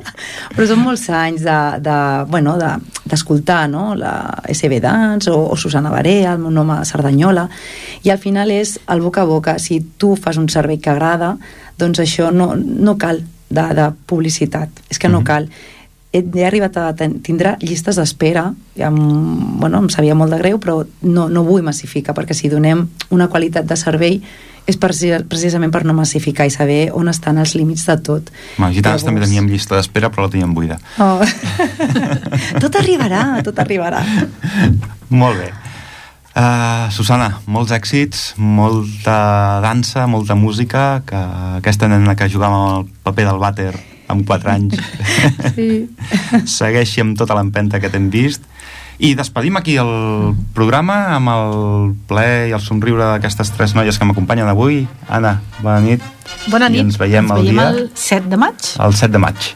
[0.54, 1.96] Però són molts anys de, de,
[2.28, 2.74] bueno, de,
[3.08, 3.94] d'escoltar no?
[3.96, 4.12] la
[4.52, 7.46] SB Dance o, o Susana Barea, el meu nom a Cerdanyola,
[8.04, 9.56] i al final és el boca a boca.
[9.62, 11.38] Si tu fas un servei que agrada,
[11.80, 15.24] doncs això no, no cal de, de publicitat, és que no Mhm.
[15.32, 15.48] cal
[16.12, 18.96] he, arribat a tindre llistes d'espera em,
[19.58, 23.28] bueno, em sabia molt de greu però no, no vull massificar perquè si donem una
[23.32, 24.20] qualitat de servei
[24.68, 28.68] és preci- precisament per no massificar i saber on estan els límits de tot Home,
[28.76, 30.78] gitanes Llavors- també teníem llista d'espera, però la teníem buida.
[31.02, 31.18] oh.
[32.62, 34.04] tot arribarà tot arribarà
[35.10, 35.50] Molt bé.
[36.32, 41.18] Uh, Susana, molts èxits, molta dansa, molta música, que
[41.58, 43.72] aquesta nena que jugava amb el paper del vàter
[44.12, 44.78] amb 4 anys.
[45.56, 45.68] Sí.
[46.58, 48.44] Segueixi amb tota l'empenta que t'hem vist.
[49.02, 49.88] I despedim aquí el
[50.54, 51.54] programa amb el
[52.06, 54.84] ple i el somriure d'aquestes tres noies que m'acompanyen avui.
[55.08, 56.04] Anna, bona nit.
[56.52, 56.78] Bona nit.
[56.78, 57.66] I ens veiem, ens el veiem dia...
[57.72, 58.70] el 7 de maig.
[58.78, 59.50] El 7 de maig.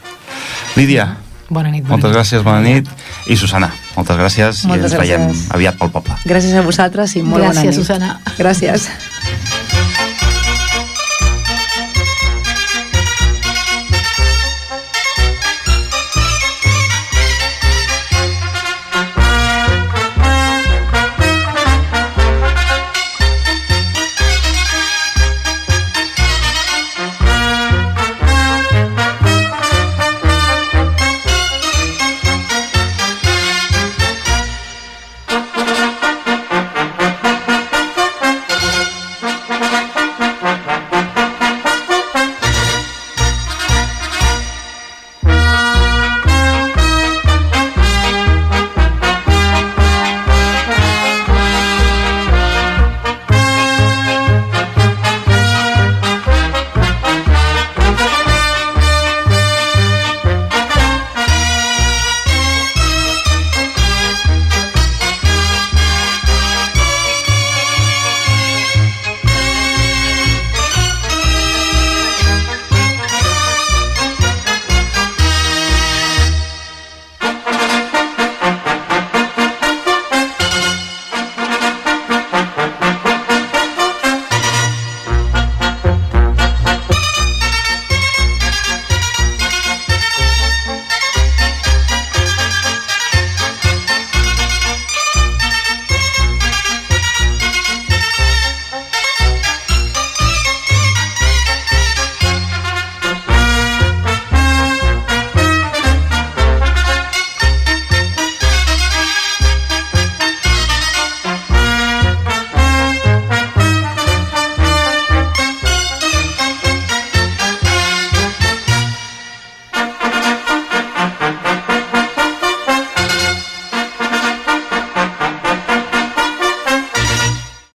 [0.75, 1.07] Lídia,
[1.47, 1.85] Bona nit.
[1.85, 2.17] Bona moltes nit.
[2.17, 2.89] gràcies, bona nit.
[3.31, 5.45] I Susana, moltes gràcies Moltes i ens veiem gràcies.
[5.55, 6.17] aviat pel poble.
[6.27, 7.79] Gràcies a vosaltres i molt Gràcies, bona nit.
[7.79, 8.19] Susana.
[8.35, 9.55] Gràcies.